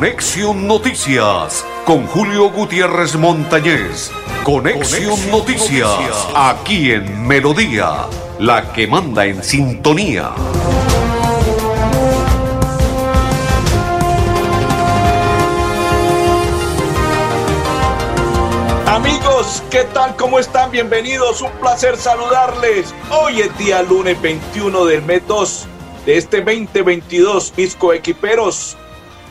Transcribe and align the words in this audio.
Conexión 0.00 0.66
Noticias 0.66 1.62
con 1.84 2.06
Julio 2.06 2.50
Gutiérrez 2.50 3.16
Montañez. 3.16 4.10
Conexión, 4.44 5.30
Noticias, 5.30 6.26
aquí 6.34 6.92
en 6.92 7.28
Melodía, 7.28 8.06
la 8.38 8.72
que 8.72 8.86
manda 8.86 9.26
en 9.26 9.44
sintonía. 9.44 10.32
Amigos, 18.86 19.62
¿qué 19.70 19.84
tal? 19.92 20.16
¿Cómo 20.16 20.38
están? 20.38 20.70
Bienvenidos. 20.70 21.42
Un 21.42 21.52
placer 21.60 21.98
saludarles. 21.98 22.94
Hoy 23.10 23.42
es 23.42 23.58
día 23.58 23.82
lunes 23.82 24.18
21 24.22 24.86
del 24.86 25.02
mes 25.02 25.20
2 25.28 25.66
de 26.06 26.16
este 26.16 26.38
2022. 26.38 27.50
Pisco 27.50 27.92
Equiperos 27.92 28.78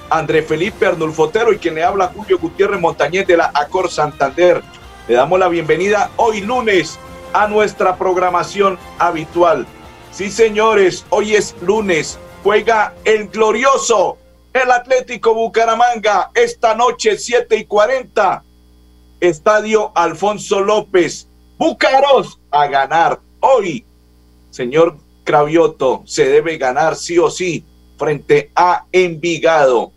André 0.10 0.44
Felipe 0.44 0.86
Arnulfotero 0.86 1.54
y 1.54 1.58
quien 1.58 1.76
le 1.76 1.84
habla 1.84 2.12
Julio 2.16 2.40
Gutiérrez 2.40 2.80
Montañez 2.80 3.28
de 3.28 3.38
la 3.38 3.52
Acor 3.54 3.90
Santander. 3.90 4.62
Le 5.08 5.16
damos 5.16 5.40
la 5.40 5.48
bienvenida 5.48 6.12
hoy 6.18 6.42
lunes 6.42 7.00
a 7.34 7.48
nuestra 7.48 7.98
programación 7.98 8.78
habitual. 8.98 9.66
Sí, 10.12 10.32
señores, 10.32 11.06
hoy 11.10 11.36
es 11.36 11.56
lunes. 11.62 12.20
Juega 12.44 12.94
el 13.04 13.28
glorioso, 13.28 14.18
el 14.54 14.72
Atlético 14.72 15.34
Bucaramanga, 15.34 16.32
esta 16.34 16.76
noche 16.76 17.18
7 17.18 17.58
y 17.58 17.66
40. 17.66 18.44
Estadio 19.20 19.92
Alfonso 19.96 20.62
López. 20.62 21.28
Búcaros 21.58 22.40
a 22.52 22.68
ganar 22.68 23.20
hoy. 23.42 23.86
Señor 24.50 24.98
Cravioto, 25.24 26.04
se 26.06 26.28
debe 26.28 26.58
ganar 26.58 26.96
sí 26.96 27.20
o 27.20 27.30
sí 27.30 27.64
frente 27.98 28.52
a 28.56 28.86
Envigado. 28.92 29.92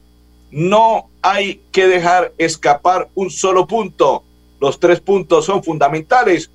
No 0.53 1.09
hay 1.23 1.63
que 1.73 1.87
dejar 1.87 2.35
escapar 2.37 3.09
un 3.15 3.31
solo 3.31 3.67
punto. 3.67 4.23
Los 4.61 4.79
tres 4.79 5.01
puntos 5.01 5.47
son 5.47 5.65
fundamentales 5.65 6.51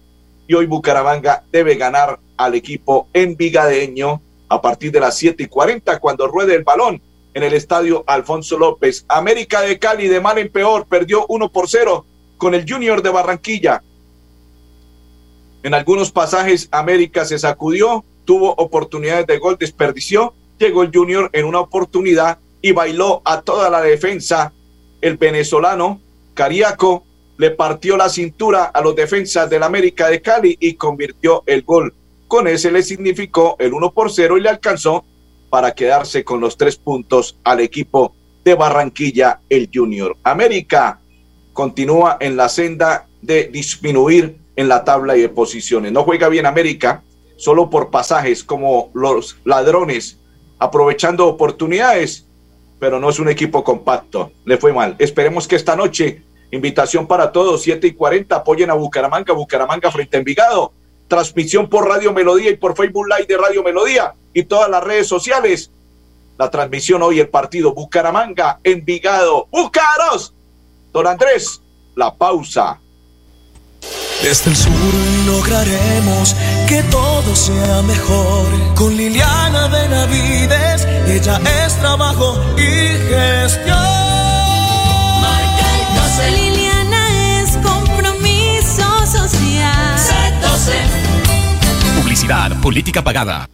y 0.48 0.54
hoy 0.54 0.68
Bucaramanga 0.68 1.44
debe 1.52 1.76
ganar 1.76 2.20
al 2.38 2.54
equipo 2.54 3.08
envigadeño 3.12 4.22
a 4.50 4.62
partir 4.62 4.92
de 4.92 5.00
las 5.00 5.18
7 5.18 5.42
y 5.44 5.48
40 5.48 6.00
cuando 6.00 6.28
ruede 6.28 6.54
el 6.54 6.64
balón 6.64 7.02
en 7.34 7.42
el 7.42 7.56
estadio 7.56 8.04
Alfonso 8.06 8.60
López. 8.60 9.04
América 9.08 9.62
de 9.62 9.80
Cali 9.80 10.08
de 10.08 10.22
mal 10.22 10.38
en 10.38 10.52
peor 10.52 10.86
perdió 10.86 11.26
1 11.28 11.52
por 11.52 11.68
0 11.68 12.06
con 12.38 12.54
el 12.54 12.72
Junior 12.72 13.02
de 13.02 13.10
Barranquilla. 13.10 13.82
En 15.64 15.74
algunos 15.74 16.12
pasajes 16.12 16.70
América 16.70 17.26
se 17.26 17.40
sacudió, 17.40 18.06
tuvo 18.26 18.54
oportunidades 18.54 19.26
de 19.26 19.40
gol, 19.40 19.58
desperdició, 19.60 20.36
llegó 20.60 20.84
el 20.84 20.92
Junior 20.94 21.32
en 21.34 21.46
una 21.46 21.60
oportunidad 21.60 22.38
y 22.62 22.72
bailó 22.72 23.22
a 23.26 23.42
toda 23.42 23.70
la 23.70 23.82
defensa. 23.82 24.54
El 25.02 25.18
venezolano 25.18 26.02
Cariaco 26.34 27.04
le 27.38 27.52
partió 27.52 27.98
la 27.98 28.10
cintura 28.10 28.66
a 28.66 28.82
los 28.82 28.96
defensas 28.96 29.50
del 29.50 29.64
América 29.64 30.10
de 30.10 30.22
Cali 30.22 30.58
y 30.60 30.74
convirtió 30.74 31.44
el 31.46 31.64
gol. 31.64 31.94
Con 32.28 32.48
ese 32.48 32.72
le 32.72 32.84
significó 32.84 33.56
el 33.60 33.74
1 33.74 33.92
por 33.92 34.12
0 34.12 34.38
y 34.38 34.42
le 34.42 34.50
alcanzó 34.50 35.06
para 35.50 35.74
quedarse 35.74 36.24
con 36.24 36.42
los 36.42 36.58
tres 36.58 36.76
puntos 36.76 37.38
al 37.44 37.60
equipo 37.60 38.14
de 38.44 38.56
Barranquilla, 38.56 39.40
el 39.50 39.70
Junior. 39.74 40.16
América 40.24 41.00
continúa 41.54 42.18
en 42.20 42.38
la 42.38 42.50
senda 42.50 43.08
de 43.22 43.46
disminuir 43.48 44.38
en 44.56 44.68
la 44.68 44.84
tabla 44.84 45.14
de 45.14 45.30
posiciones. 45.30 45.92
No 45.92 46.04
juega 46.04 46.30
bien 46.30 46.46
América, 46.46 47.04
solo 47.36 47.70
por 47.70 47.90
pasajes 47.90 48.44
como 48.44 48.92
los 48.94 49.38
ladrones, 49.46 50.20
aprovechando 50.60 51.28
oportunidades 51.28 52.27
pero 52.80 53.00
no 53.00 53.10
es 53.10 53.20
un 53.20 53.30
equipo 53.30 53.64
compacto. 53.64 54.32
Le 54.46 54.58
fue 54.58 54.74
mal. 54.74 54.96
Esperemos 55.00 55.48
que 55.48 55.56
esta 55.56 55.76
noche, 55.76 56.22
invitación 56.52 57.08
para 57.08 57.32
todos, 57.32 57.62
7 57.64 57.88
y 57.88 57.94
40, 57.94 58.36
apoyen 58.36 58.70
a 58.70 58.74
Bucaramanga, 58.74 59.34
Bucaramanga 59.34 59.92
frente 59.92 60.18
a 60.18 60.20
Envigado. 60.20 60.72
Transmisión 61.08 61.70
por 61.70 61.88
Radio 61.88 62.12
Melodía 62.12 62.50
y 62.50 62.58
por 62.58 62.76
Facebook 62.76 63.08
Live 63.08 63.28
de 63.28 63.38
Radio 63.38 63.64
Melodía 63.64 64.14
y 64.34 64.44
todas 64.44 64.70
las 64.70 64.84
redes 64.84 65.08
sociales. 65.08 65.72
La 66.38 66.52
transmisión 66.52 67.02
hoy, 67.02 67.20
el 67.20 67.30
partido 67.30 67.74
Bucaramanga, 67.74 68.60
Envigado, 68.64 69.48
Bucaros. 69.52 70.34
Don 70.92 71.08
Andrés, 71.08 71.62
la 71.96 72.14
pausa. 72.14 72.80
Desde 74.22 74.50
el 74.50 74.58
sur 74.58 74.74
lograremos 75.26 76.36
que 76.68 76.84
todo 76.84 77.36
sea 77.36 77.82
mejor. 77.84 78.46
Con 78.76 78.96
Liliana 78.96 79.68
Benavides, 79.68 80.86
ella 81.08 81.40
es 81.66 81.76
trabajo 81.80 82.40
y 82.58 82.98
gestión. 83.10 83.78
Marca 85.22 85.78
el 85.78 85.86
12. 85.96 86.32
Liliana 86.32 87.42
es 87.42 87.58
compromiso 87.58 89.06
social. 89.06 89.98
C12. 89.98 90.74
Publicidad, 92.02 92.52
política 92.60 93.02
pagada. 93.04 93.48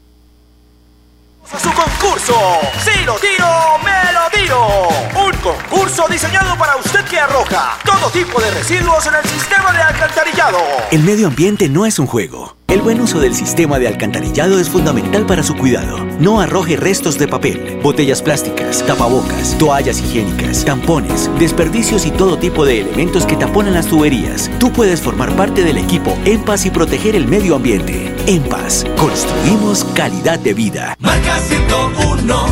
Concurso, 1.84 2.34
si 2.80 3.04
lo 3.04 3.16
tiro, 3.16 3.46
me 3.84 4.14
lo 4.14 4.30
tiro. 4.32 4.88
Un 5.22 5.34
concurso 5.42 6.08
diseñado 6.10 6.58
para 6.58 6.78
usted 6.78 7.04
que 7.04 7.20
arroja 7.20 7.78
todo 7.84 8.10
tipo 8.10 8.40
de 8.40 8.52
residuos 8.52 9.06
en 9.08 9.16
el 9.16 9.30
sistema 9.30 9.74
de 9.74 9.82
alcantarillado. 9.82 10.60
El 10.92 11.04
medio 11.04 11.28
ambiente 11.28 11.68
no 11.68 11.86
es 11.86 12.00
un 12.00 12.08
juego. 12.08 12.56
El 12.74 12.82
buen 12.82 13.02
uso 13.02 13.20
del 13.20 13.36
sistema 13.36 13.78
de 13.78 13.88
alcantarillado 13.88 14.60
es 14.60 14.68
fundamental 14.70 15.26
para 15.26 15.44
su 15.44 15.56
cuidado. 15.56 16.04
No 16.20 16.40
arroje 16.40 16.76
restos 16.76 17.20
de 17.20 17.28
papel, 17.28 17.80
botellas 17.84 18.22
plásticas, 18.22 18.84
tapabocas, 18.88 19.56
toallas 19.60 20.00
higiénicas, 20.00 20.66
tampones, 20.66 21.30
desperdicios 21.38 22.06
y 22.08 22.12
todo 22.12 22.40
tipo 22.40 22.66
de 22.66 22.82
elementos 22.82 23.28
que 23.28 23.36
taponan 23.36 23.76
las 23.76 23.86
tuberías. 23.88 24.50
Tú 24.58 24.72
puedes 24.72 25.02
formar 25.02 25.36
parte 25.36 25.64
del 25.64 25.78
equipo 25.78 26.18
En 26.26 26.44
Paz 26.44 26.66
y 26.66 26.72
proteger 26.72 27.16
el 27.16 27.28
medio 27.28 27.56
ambiente. 27.56 28.03
En 28.28 28.41
Paz, 28.44 28.85
construimos 28.97 29.84
calidad 29.96 30.40
de 30.40 30.53
vida. 30.53 30.96
Marca 31.00 31.40
101, 31.40 32.46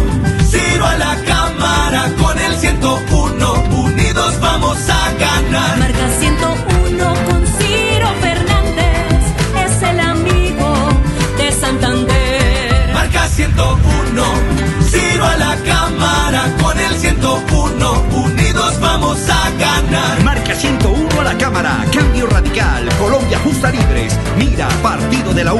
Libres, 23.69 24.17
Mira, 24.37 24.67
Partido 24.81 25.33
de 25.33 25.43
la 25.43 25.53
U. 25.53 25.59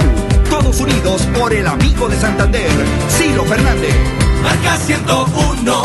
Todos 0.50 0.80
unidos 0.80 1.22
por 1.38 1.54
el 1.54 1.68
amigo 1.68 2.10
de 2.10 2.20
Santander, 2.20 2.70
Ciro 3.10 3.46
Fernández. 3.46 3.96
Marca 4.42 4.78
101, 4.78 5.84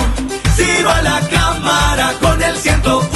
Ciro 0.57 0.91
a 0.91 1.03
la 1.03 1.21
cámara 1.29 2.15
con 2.21 2.43
el 2.43 2.57
101. 2.57 3.16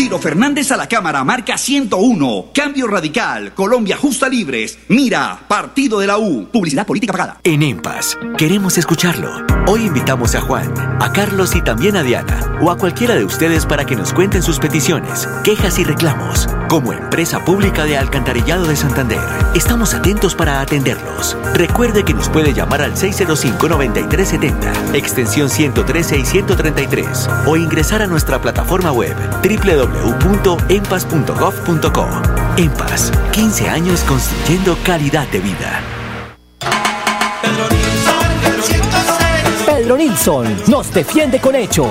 Ciro 0.00 0.18
Fernández 0.18 0.72
a 0.72 0.78
la 0.78 0.88
Cámara, 0.88 1.22
marca 1.24 1.58
101. 1.58 2.46
Cambio 2.54 2.86
Radical, 2.86 3.52
Colombia 3.52 3.98
Justa 3.98 4.30
Libres, 4.30 4.78
Mira, 4.88 5.38
Partido 5.46 6.00
de 6.00 6.06
la 6.06 6.16
U. 6.16 6.48
Publicidad 6.50 6.86
política 6.86 7.12
pagada. 7.12 7.38
En 7.44 7.62
EMPAS, 7.62 8.16
queremos 8.38 8.78
escucharlo. 8.78 9.30
Hoy 9.66 9.82
invitamos 9.82 10.34
a 10.34 10.40
Juan, 10.40 10.72
a 11.02 11.12
Carlos 11.12 11.54
y 11.54 11.60
también 11.60 11.96
a 11.96 12.02
Diana, 12.02 12.58
o 12.62 12.70
a 12.70 12.78
cualquiera 12.78 13.14
de 13.14 13.26
ustedes 13.26 13.66
para 13.66 13.84
que 13.84 13.94
nos 13.94 14.14
cuenten 14.14 14.42
sus 14.42 14.58
peticiones, 14.58 15.28
quejas 15.44 15.78
y 15.78 15.84
reclamos. 15.84 16.48
Como 16.70 16.92
empresa 16.92 17.44
pública 17.44 17.84
de 17.84 17.98
Alcantarillado 17.98 18.64
de 18.64 18.76
Santander, 18.76 19.18
estamos 19.56 19.92
atentos 19.92 20.36
para 20.36 20.60
atenderlos. 20.60 21.36
Recuerde 21.52 22.04
que 22.04 22.14
nos 22.14 22.28
puede 22.28 22.54
llamar 22.54 22.80
al 22.80 22.94
605-9370, 22.94 24.94
extensión 24.94 25.50
113 25.50 26.18
y 26.18 26.24
133, 26.24 27.28
o 27.46 27.56
ingresar 27.56 28.02
a 28.02 28.06
nuestra 28.06 28.40
plataforma 28.40 28.92
web 28.92 29.16
www.empas.gov.co. 29.42 32.06
EMPAS, 32.56 33.10
15 33.32 33.68
años 33.68 34.02
construyendo 34.02 34.78
calidad 34.84 35.26
de 35.26 35.40
vida. 35.40 35.82
Pedro 39.66 39.96
Nilsson 39.96 40.46
nos 40.68 40.94
defiende 40.94 41.40
con 41.40 41.56
hechos. 41.56 41.90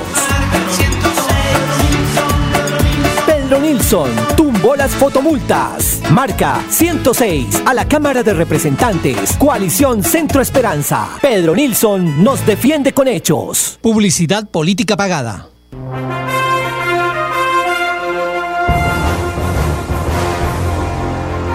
Pedro 3.50 3.64
Nilsson 3.64 4.12
tumbó 4.38 4.76
las 4.76 4.92
fotomultas. 4.92 6.04
Marca 6.12 6.64
106 6.70 7.64
a 7.66 7.74
la 7.74 7.88
Cámara 7.88 8.22
de 8.22 8.36
Representantes. 8.36 9.36
Coalición 9.38 10.04
Centro 10.04 10.40
Esperanza. 10.40 11.18
Pedro 11.20 11.56
Nilsson 11.56 12.24
nos 12.24 12.46
defiende 12.46 12.94
con 12.94 13.08
hechos. 13.08 13.80
Publicidad 13.82 14.48
política 14.48 14.96
pagada. 14.96 15.50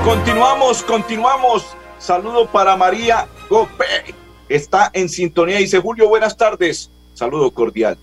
Continuamos, 0.04 0.82
continuamos. 0.82 1.76
Saludo 2.00 2.48
para 2.50 2.76
María 2.76 3.28
Gope. 3.48 4.16
Está 4.48 4.90
en 4.94 5.08
sintonía. 5.08 5.58
Dice 5.58 5.78
Julio, 5.78 6.08
buenas 6.08 6.36
tardes. 6.36 6.90
Saludo 7.14 7.52
cordial. 7.52 7.96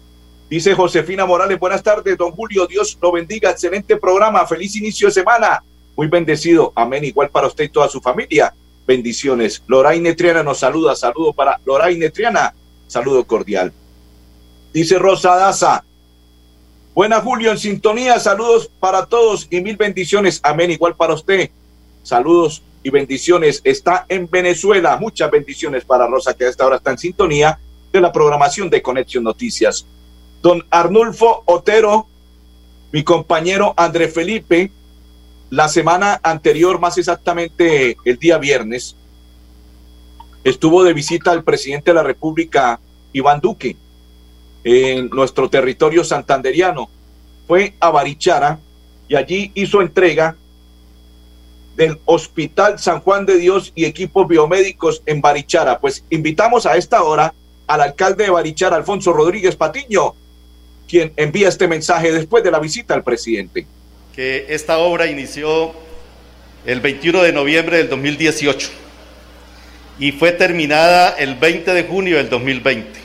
Dice 0.52 0.76
Josefina 0.76 1.26
Morales, 1.26 1.58
buenas 1.58 1.82
tardes, 1.82 2.18
don 2.18 2.32
Julio, 2.34 2.68
Dios 2.68 2.98
lo 3.02 3.14
bendiga, 3.14 3.52
excelente 3.52 3.96
programa, 3.96 4.46
feliz 4.46 4.76
inicio 4.76 5.08
de 5.08 5.14
semana, 5.14 5.64
muy 5.96 6.08
bendecido, 6.08 6.74
amén, 6.76 7.06
igual 7.06 7.30
para 7.30 7.48
usted 7.48 7.64
y 7.64 7.70
toda 7.70 7.88
su 7.88 8.02
familia, 8.02 8.54
bendiciones. 8.86 9.64
Loraine 9.66 10.14
Triana 10.14 10.44
nos 10.44 10.60
saluda, 10.60 10.94
saludo 10.94 11.32
para 11.32 11.58
Loraine 11.64 12.10
Triana, 12.10 12.54
saludo 12.86 13.24
cordial. 13.24 13.72
Dice 14.74 15.00
Rosa 15.00 15.38
Daza, 15.38 15.86
buena 16.94 17.22
Julio, 17.22 17.52
en 17.52 17.58
sintonía, 17.58 18.20
saludos 18.20 18.70
para 18.78 19.06
todos 19.06 19.48
y 19.50 19.62
mil 19.62 19.78
bendiciones, 19.78 20.42
amén, 20.44 20.70
igual 20.70 20.98
para 20.98 21.14
usted, 21.14 21.50
saludos 22.04 22.62
y 22.84 22.90
bendiciones, 22.90 23.62
está 23.64 24.06
en 24.10 24.30
Venezuela, 24.30 24.98
muchas 24.98 25.32
bendiciones 25.32 25.86
para 25.86 26.08
Rosa 26.08 26.34
que 26.34 26.44
a 26.44 26.50
esta 26.50 26.66
hora 26.66 26.76
está 26.76 26.92
en 26.92 26.98
sintonía 26.98 27.58
de 27.94 28.02
la 28.02 28.12
programación 28.12 28.70
de 28.70 28.82
Conexión 28.82 29.24
Noticias. 29.24 29.88
Don 30.42 30.66
Arnulfo 30.72 31.44
Otero, 31.46 32.08
mi 32.92 33.04
compañero 33.04 33.74
André 33.78 34.08
Felipe, 34.08 34.72
la 35.52 35.68
semana 35.68 36.20
anterior, 36.24 36.80
más 36.80 36.98
exactamente 36.98 37.98
el 38.06 38.18
día 38.18 38.38
viernes, 38.38 38.96
estuvo 40.44 40.84
de 40.84 40.94
visita 40.94 41.32
al 41.32 41.44
presidente 41.44 41.92
de 41.92 41.96
la 41.96 42.04
República, 42.04 42.80
Iván 43.14 43.40
Duque, 43.40 43.76
en 44.64 45.10
nuestro 45.10 45.50
territorio 45.50 46.04
santanderiano. 46.04 46.90
Fue 47.48 47.76
a 47.80 47.90
Barichara 47.90 48.60
y 49.08 49.16
allí 49.16 49.52
hizo 49.54 49.82
entrega 49.82 50.38
del 51.76 52.00
Hospital 52.06 52.80
San 52.80 53.02
Juan 53.02 53.26
de 53.26 53.38
Dios 53.38 53.72
y 53.76 53.86
equipos 53.86 54.28
biomédicos 54.28 55.04
en 55.06 55.22
Barichara. 55.22 55.80
Pues 55.80 56.04
invitamos 56.10 56.66
a 56.66 56.78
esta 56.78 57.04
hora 57.04 57.34
al 57.68 57.82
alcalde 57.82 58.26
de 58.26 58.30
Barichara, 58.30 58.76
Alfonso 58.76 59.14
Rodríguez 59.14 59.56
Patiño, 59.56 60.16
quien 60.88 61.14
envía 61.16 61.50
este 61.50 61.68
mensaje 61.68 62.12
después 62.12 62.44
de 62.44 62.52
la 62.52 62.60
visita 62.60 62.94
al 62.94 63.04
presidente. 63.04 63.66
Que 64.16 64.46
esta 64.50 64.78
obra 64.78 65.08
inició 65.08 65.74
el 66.66 66.82
21 66.82 67.24
de 67.24 67.34
noviembre 67.34 67.78
del 67.78 67.90
2018 67.90 68.70
y 70.00 70.12
fue 70.12 70.32
terminada 70.32 71.16
el 71.18 71.36
20 71.36 71.74
de 71.74 71.84
junio 71.84 72.18
del 72.18 72.30
2020. 72.30 73.00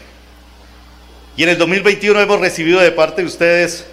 Y 1.36 1.42
en 1.42 1.50
el 1.50 1.58
2021 1.58 2.20
hemos 2.20 2.40
recibido 2.40 2.80
de 2.80 2.90
parte 2.92 3.22
de 3.22 3.28
ustedes 3.28 3.84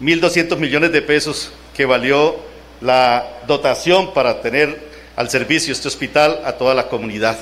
1.200 0.00 0.56
millones 0.58 0.92
de 0.92 1.02
pesos 1.02 1.52
que 1.76 1.84
valió 1.84 2.36
la 2.80 3.26
dotación 3.46 4.14
para 4.14 4.40
tener 4.40 4.78
al 5.16 5.30
servicio 5.30 5.72
este 5.72 5.88
hospital 5.88 6.40
a 6.44 6.52
toda 6.52 6.74
la 6.74 6.88
comunidad. 6.88 7.38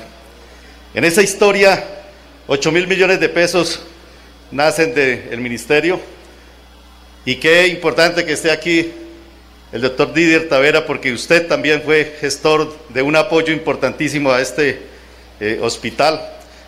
En 0.95 1.05
esa 1.05 1.23
historia, 1.23 1.85
8 2.47 2.73
mil 2.73 2.87
millones 2.87 3.21
de 3.21 3.29
pesos 3.29 3.83
nacen 4.53 4.95
del 4.95 5.41
ministerio. 5.41 5.99
Y 7.25 7.37
qué 7.37 7.67
importante 7.69 8.25
que 8.25 8.33
esté 8.33 8.51
aquí 8.51 8.93
el 9.73 9.81
doctor 9.81 10.13
Didier 10.13 10.49
Tavera, 10.49 10.87
porque 10.87 11.13
usted 11.13 11.47
también 11.47 11.83
fue 11.83 12.17
gestor 12.21 12.77
de 12.91 13.03
un 13.03 13.17
apoyo 13.17 13.53
importantísimo 13.53 14.31
a 14.31 14.41
este 14.41 14.83
eh, 15.41 15.59
hospital. 15.63 16.21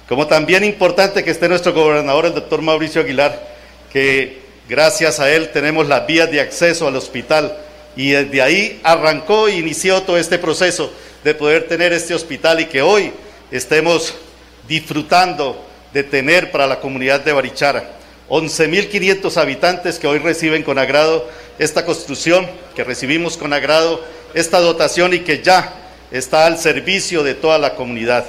Como 0.08 0.26
también 0.26 0.64
importante 0.64 1.22
que 1.22 1.30
esté 1.30 1.48
nuestro 1.48 1.72
gobernador, 1.72 2.26
el 2.26 2.34
doctor 2.34 2.62
Mauricio 2.62 3.02
Aguilar, 3.02 3.54
que 3.92 4.40
gracias 4.68 5.20
a 5.20 5.30
él 5.30 5.50
tenemos 5.50 5.86
las 5.86 6.06
vías 6.06 6.30
de 6.30 6.40
acceso 6.40 6.88
al 6.88 6.96
hospital. 6.96 7.56
Y 7.96 8.10
desde 8.10 8.42
ahí 8.42 8.80
arrancó 8.82 9.48
e 9.48 9.56
inició 9.56 10.02
todo 10.02 10.16
este 10.16 10.38
proceso 10.38 10.92
de 11.22 11.34
poder 11.34 11.68
tener 11.68 11.92
este 11.92 12.14
hospital 12.14 12.60
y 12.60 12.66
que 12.66 12.82
hoy 12.82 13.12
estemos 13.50 14.14
disfrutando 14.66 15.64
de 15.94 16.02
tener 16.02 16.50
para 16.50 16.66
la 16.66 16.80
comunidad 16.80 17.20
de 17.20 17.32
Barichara. 17.32 17.84
11.500 18.28 19.36
habitantes 19.36 19.98
que 20.00 20.08
hoy 20.08 20.18
reciben 20.18 20.64
con 20.64 20.76
agrado 20.76 21.26
esta 21.58 21.86
construcción, 21.86 22.46
que 22.74 22.82
recibimos 22.82 23.36
con 23.36 23.52
agrado 23.52 24.04
esta 24.34 24.58
dotación 24.58 25.14
y 25.14 25.20
que 25.20 25.40
ya 25.40 25.72
está 26.10 26.46
al 26.46 26.58
servicio 26.58 27.22
de 27.22 27.34
toda 27.34 27.58
la 27.58 27.76
comunidad. 27.76 28.24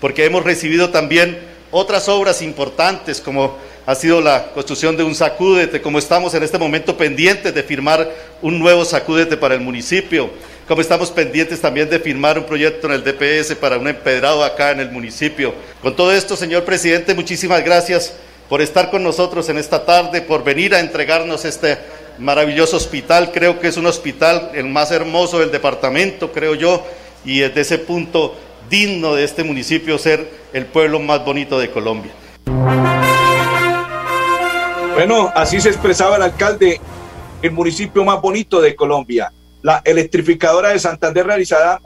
Porque 0.00 0.24
hemos 0.24 0.44
recibido 0.44 0.90
también 0.90 1.40
otras 1.72 2.08
obras 2.08 2.42
importantes 2.42 3.20
como 3.20 3.58
ha 3.86 3.94
sido 3.96 4.20
la 4.20 4.52
construcción 4.52 4.96
de 4.96 5.02
un 5.02 5.16
sacúdete, 5.16 5.82
como 5.82 5.98
estamos 5.98 6.32
en 6.34 6.44
este 6.44 6.58
momento 6.58 6.96
pendientes 6.96 7.52
de 7.52 7.62
firmar 7.64 8.08
un 8.40 8.58
nuevo 8.60 8.84
sacúdete 8.84 9.36
para 9.36 9.54
el 9.54 9.60
municipio, 9.60 10.30
como 10.66 10.80
estamos 10.80 11.10
pendientes 11.10 11.60
también 11.60 11.90
de 11.90 11.98
firmar 11.98 12.38
un 12.38 12.44
proyecto 12.44 12.86
en 12.86 12.94
el 12.94 13.04
DPS 13.04 13.54
para 13.56 13.78
un 13.78 13.88
empedrado 13.88 14.42
acá 14.42 14.70
en 14.70 14.80
el 14.80 14.90
municipio. 14.90 15.54
Con 15.82 15.94
todo 15.94 16.12
esto, 16.12 16.36
señor 16.36 16.64
presidente, 16.64 17.14
muchísimas 17.14 17.62
gracias 17.64 18.14
por 18.48 18.62
estar 18.62 18.90
con 18.90 19.02
nosotros 19.02 19.48
en 19.48 19.58
esta 19.58 19.84
tarde, 19.84 20.22
por 20.22 20.44
venir 20.44 20.74
a 20.74 20.80
entregarnos 20.80 21.44
este 21.44 21.78
maravilloso 22.18 22.76
hospital. 22.76 23.30
Creo 23.32 23.60
que 23.60 23.68
es 23.68 23.76
un 23.76 23.86
hospital 23.86 24.52
el 24.54 24.66
más 24.66 24.90
hermoso 24.90 25.38
del 25.38 25.50
departamento, 25.50 26.32
creo 26.32 26.54
yo, 26.54 26.86
y 27.24 27.40
desde 27.40 27.60
ese 27.60 27.78
punto 27.78 28.34
digno 28.70 29.14
de 29.14 29.24
este 29.24 29.44
municipio 29.44 29.98
ser 29.98 30.28
el 30.52 30.64
pueblo 30.66 30.98
más 31.00 31.24
bonito 31.24 31.58
de 31.58 31.70
Colombia. 31.70 32.12
Bueno, 34.94 35.30
así 35.34 35.60
se 35.60 35.68
expresaba 35.68 36.16
el 36.16 36.22
alcalde, 36.22 36.80
el 37.42 37.50
municipio 37.50 38.04
más 38.04 38.22
bonito 38.22 38.60
de 38.60 38.74
Colombia. 38.74 39.32
La 39.64 39.80
electrificadora 39.86 40.68
de 40.68 40.78
Santander 40.78 41.24
realizará 41.24 41.80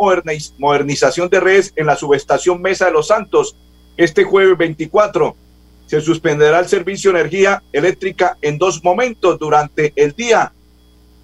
modernización 0.58 1.28
de 1.28 1.38
redes 1.38 1.72
en 1.76 1.86
la 1.86 1.94
subestación 1.94 2.60
Mesa 2.60 2.86
de 2.86 2.90
los 2.90 3.06
Santos 3.06 3.54
este 3.96 4.24
jueves 4.24 4.58
24. 4.58 5.36
Se 5.86 6.00
suspenderá 6.00 6.58
el 6.58 6.66
servicio 6.66 7.12
de 7.12 7.20
energía 7.20 7.62
eléctrica 7.72 8.36
en 8.42 8.58
dos 8.58 8.82
momentos 8.82 9.38
durante 9.38 9.92
el 9.94 10.10
día 10.10 10.52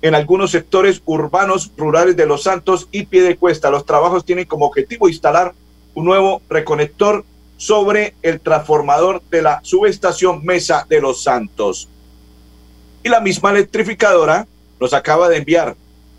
en 0.00 0.14
algunos 0.14 0.52
sectores 0.52 1.02
urbanos 1.06 1.72
rurales 1.76 2.16
de 2.16 2.24
Los 2.24 2.44
Santos 2.44 2.86
y 2.92 3.06
Piedecuesta. 3.06 3.68
Los 3.68 3.84
trabajos 3.84 4.24
tienen 4.24 4.44
como 4.44 4.66
objetivo 4.66 5.08
instalar 5.08 5.54
un 5.94 6.04
nuevo 6.04 6.40
reconector 6.48 7.24
sobre 7.56 8.14
el 8.22 8.38
transformador 8.38 9.22
de 9.28 9.42
la 9.42 9.58
subestación 9.64 10.44
Mesa 10.44 10.86
de 10.88 11.00
los 11.00 11.20
Santos. 11.20 11.88
Y 13.02 13.08
la 13.08 13.18
misma 13.18 13.50
electrificadora 13.50 14.46
nos 14.78 14.94
acaba 14.94 15.28
de 15.28 15.38
enviar 15.38 15.74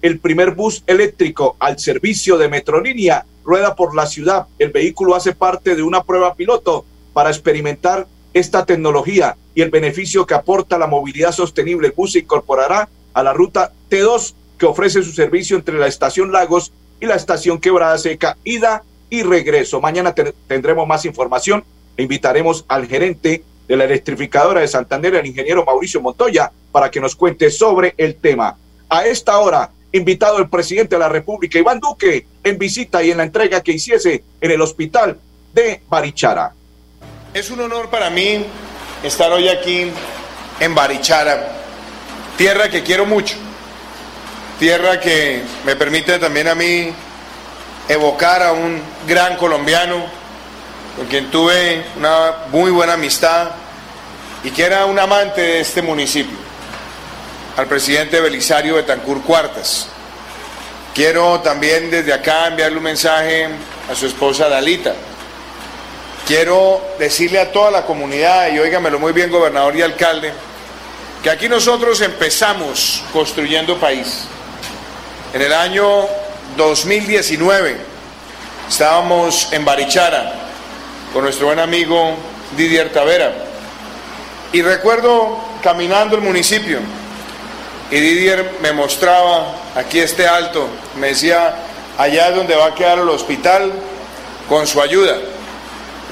el 0.06 0.20
primer 0.20 0.52
bus 0.52 0.84
eléctrico 0.86 1.56
al 1.58 1.80
servicio 1.80 2.38
de 2.38 2.48
Metrolínea 2.48 3.26
rueda 3.44 3.76
por 3.76 3.96
la 3.96 4.06
ciudad. 4.06 4.46
El 4.60 4.70
vehículo 4.70 5.16
hace 5.16 5.34
parte 5.34 5.76
de 5.76 5.82
una 5.82 6.04
prueba 6.04 6.36
piloto 6.36 6.86
para 7.12 7.32
experimentar 7.32 8.06
esta 8.32 8.68
tecnología 8.68 9.36
y 9.56 9.64
el 9.64 9.72
beneficio 9.72 10.28
que 10.28 10.36
aporta 10.36 10.78
la 10.78 10.86
movilidad 10.86 11.32
sostenible. 11.32 11.88
El 11.88 11.94
bus 11.94 12.12
se 12.12 12.20
incorporará 12.20 12.88
a 13.16 13.24
la 13.24 13.34
ruta 13.34 13.72
T2 13.90 14.36
que 14.60 14.68
ofrece 14.68 15.02
su 15.02 15.12
servicio 15.12 15.58
entre 15.58 15.80
la 15.80 15.88
estación 15.88 16.32
Lagos 16.32 16.72
y 17.02 17.08
la 17.08 17.16
estación 17.16 17.60
Quebrada 17.60 17.98
Seca, 17.98 18.38
ida 18.44 18.84
y 19.10 19.24
regreso. 19.24 19.82
Mañana 19.82 20.14
tendremos 20.48 20.88
más 20.88 21.06
información 21.06 21.64
invitaremos 21.98 22.64
al 22.68 22.86
gerente 22.86 23.44
de 23.68 23.76
la 23.76 23.86
electrificadora 23.86 24.62
de 24.62 24.68
Santander, 24.68 25.16
el 25.16 25.26
ingeniero 25.26 25.66
Mauricio 25.66 26.00
Montoya, 26.00 26.52
para 26.72 26.92
que 26.92 27.00
nos 27.00 27.16
cuente 27.16 27.50
sobre 27.50 27.96
el 27.98 28.16
tema. 28.16 28.56
A 28.90 29.06
esta 29.06 29.40
hora 29.40 29.72
invitado 29.96 30.40
el 30.40 30.50
presidente 30.50 30.96
de 30.96 31.00
la 31.00 31.10
República, 31.10 31.58
Iván 31.58 31.80
Duque, 31.80 32.26
en 32.44 32.58
visita 32.58 33.02
y 33.02 33.12
en 33.12 33.18
la 33.18 33.24
entrega 33.24 33.62
que 33.62 33.72
hiciese 33.72 34.24
en 34.42 34.52
el 34.52 34.62
hospital 34.62 35.18
de 35.54 35.82
Barichara. 35.88 36.54
Es 37.34 37.50
un 37.50 37.62
honor 37.62 37.90
para 37.90 38.10
mí 38.10 38.46
estar 39.04 39.32
hoy 39.32 39.48
aquí 39.48 39.92
en 40.60 40.76
Barichara, 40.76 41.64
tierra 42.38 42.70
que 42.70 42.84
quiero 42.84 43.06
mucho, 43.06 43.36
tierra 44.60 45.00
que 45.00 45.42
me 45.66 45.76
permite 45.76 46.20
también 46.20 46.50
a 46.50 46.56
mí 46.56 46.94
evocar 47.88 48.44
a 48.44 48.52
un 48.52 48.82
gran 49.08 49.38
colombiano 49.38 50.06
con 50.98 51.06
quien 51.08 51.30
tuve 51.32 51.84
una 51.98 52.48
muy 52.52 52.72
buena 52.72 52.94
amistad 52.94 53.52
y 54.44 54.52
que 54.52 54.64
era 54.64 54.86
un 54.86 55.00
amante 55.00 55.42
de 55.42 55.60
este 55.62 55.82
municipio 55.82 56.45
al 57.58 57.68
presidente 57.68 58.20
Belisario 58.20 58.76
Betancur 58.76 59.22
Cuartas. 59.24 59.88
Quiero 60.94 61.40
también 61.42 61.90
desde 61.90 62.14
acá 62.14 62.48
enviarle 62.48 62.78
un 62.78 62.84
mensaje 62.84 63.50
a 63.90 63.96
su 63.96 64.08
esposa 64.08 64.50
Dalita. 64.50 64.94
Quiero 66.28 66.82
decirle 66.98 67.40
a 67.40 67.52
toda 67.52 67.72
la 67.72 67.86
comunidad, 67.86 68.52
y 68.52 68.60
óigamelo 68.60 69.00
muy 69.00 69.14
bien, 69.14 69.30
gobernador 69.30 69.76
y 69.76 69.82
alcalde, 69.82 70.34
que 71.22 71.30
aquí 71.30 71.48
nosotros 71.48 72.02
empezamos 72.02 73.04
construyendo 73.14 73.80
país. 73.80 74.26
En 75.34 75.42
el 75.42 75.54
año 75.54 76.08
2019 76.58 77.78
estábamos 78.68 79.52
en 79.52 79.64
Barichara 79.64 80.34
con 81.14 81.24
nuestro 81.24 81.48
buen 81.48 81.60
amigo 81.60 82.16
Didier 82.58 82.92
Tavera. 82.92 83.34
Y 84.52 84.62
recuerdo 84.62 85.38
caminando 85.62 86.16
el 86.16 86.22
municipio, 86.22 86.80
y 87.92 88.00
Didier 88.00 88.58
me 88.62 88.74
mostraba, 88.74 89.54
aquí 89.76 90.00
este 90.00 90.28
alto, 90.28 90.68
me 91.00 91.08
decía, 91.08 91.56
allá 91.98 92.30
es 92.30 92.36
donde 92.36 92.56
va 92.56 92.68
a 92.68 92.76
quedar 92.76 93.00
el 93.00 93.10
hospital, 93.10 93.72
con 94.50 94.68
su 94.68 94.82
ayuda. 94.82 95.18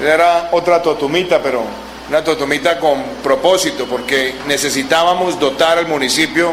Era 0.02 0.48
otra 0.52 0.82
totumita, 0.82 1.42
pero 1.42 1.62
una 2.08 2.22
totomita 2.22 2.78
con 2.78 3.02
propósito, 3.22 3.86
porque 3.86 4.34
necesitábamos 4.46 5.38
dotar 5.38 5.78
al 5.78 5.86
municipio 5.86 6.52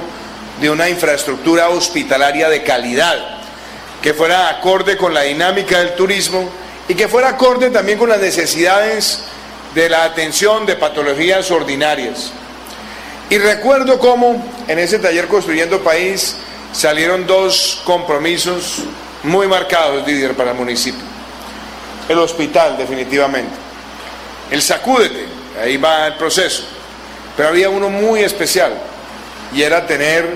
de 0.59 0.69
una 0.69 0.89
infraestructura 0.89 1.69
hospitalaria 1.69 2.49
de 2.49 2.63
calidad, 2.63 3.39
que 4.01 4.13
fuera 4.13 4.49
acorde 4.49 4.97
con 4.97 5.13
la 5.13 5.21
dinámica 5.21 5.79
del 5.79 5.95
turismo 5.95 6.49
y 6.87 6.95
que 6.95 7.07
fuera 7.07 7.29
acorde 7.29 7.69
también 7.69 7.97
con 7.97 8.09
las 8.09 8.19
necesidades 8.19 9.23
de 9.73 9.89
la 9.89 10.03
atención 10.03 10.65
de 10.65 10.75
patologías 10.75 11.49
ordinarias. 11.51 12.31
Y 13.31 13.37
recuerdo 13.37 13.97
cómo 13.97 14.43
en 14.67 14.77
ese 14.77 14.99
taller 14.99 15.29
Construyendo 15.29 15.81
País 15.81 16.35
salieron 16.73 17.25
dos 17.25 17.81
compromisos 17.85 18.79
muy 19.23 19.47
marcados, 19.47 20.05
Didier, 20.05 20.35
para 20.35 20.51
el 20.51 20.57
municipio. 20.57 20.99
El 22.09 22.19
hospital, 22.19 22.77
definitivamente. 22.77 23.53
El 24.51 24.61
sacúdete, 24.61 25.27
ahí 25.63 25.77
va 25.77 26.07
el 26.07 26.15
proceso. 26.15 26.63
Pero 27.37 27.47
había 27.47 27.69
uno 27.69 27.89
muy 27.89 28.19
especial 28.19 28.73
y 29.53 29.61
era 29.61 29.87
tener 29.87 30.27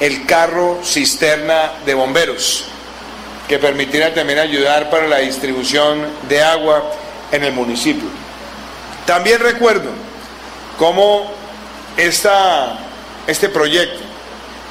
el 0.00 0.26
carro 0.26 0.80
cisterna 0.82 1.74
de 1.86 1.94
bomberos 1.94 2.64
que 3.46 3.60
permitiera 3.60 4.12
también 4.12 4.40
ayudar 4.40 4.90
para 4.90 5.06
la 5.06 5.18
distribución 5.18 6.04
de 6.28 6.42
agua 6.42 6.82
en 7.30 7.44
el 7.44 7.52
municipio. 7.52 8.08
También 9.06 9.38
recuerdo 9.38 9.90
cómo 10.76 11.38
este 12.06 13.48
proyecto, 13.48 14.00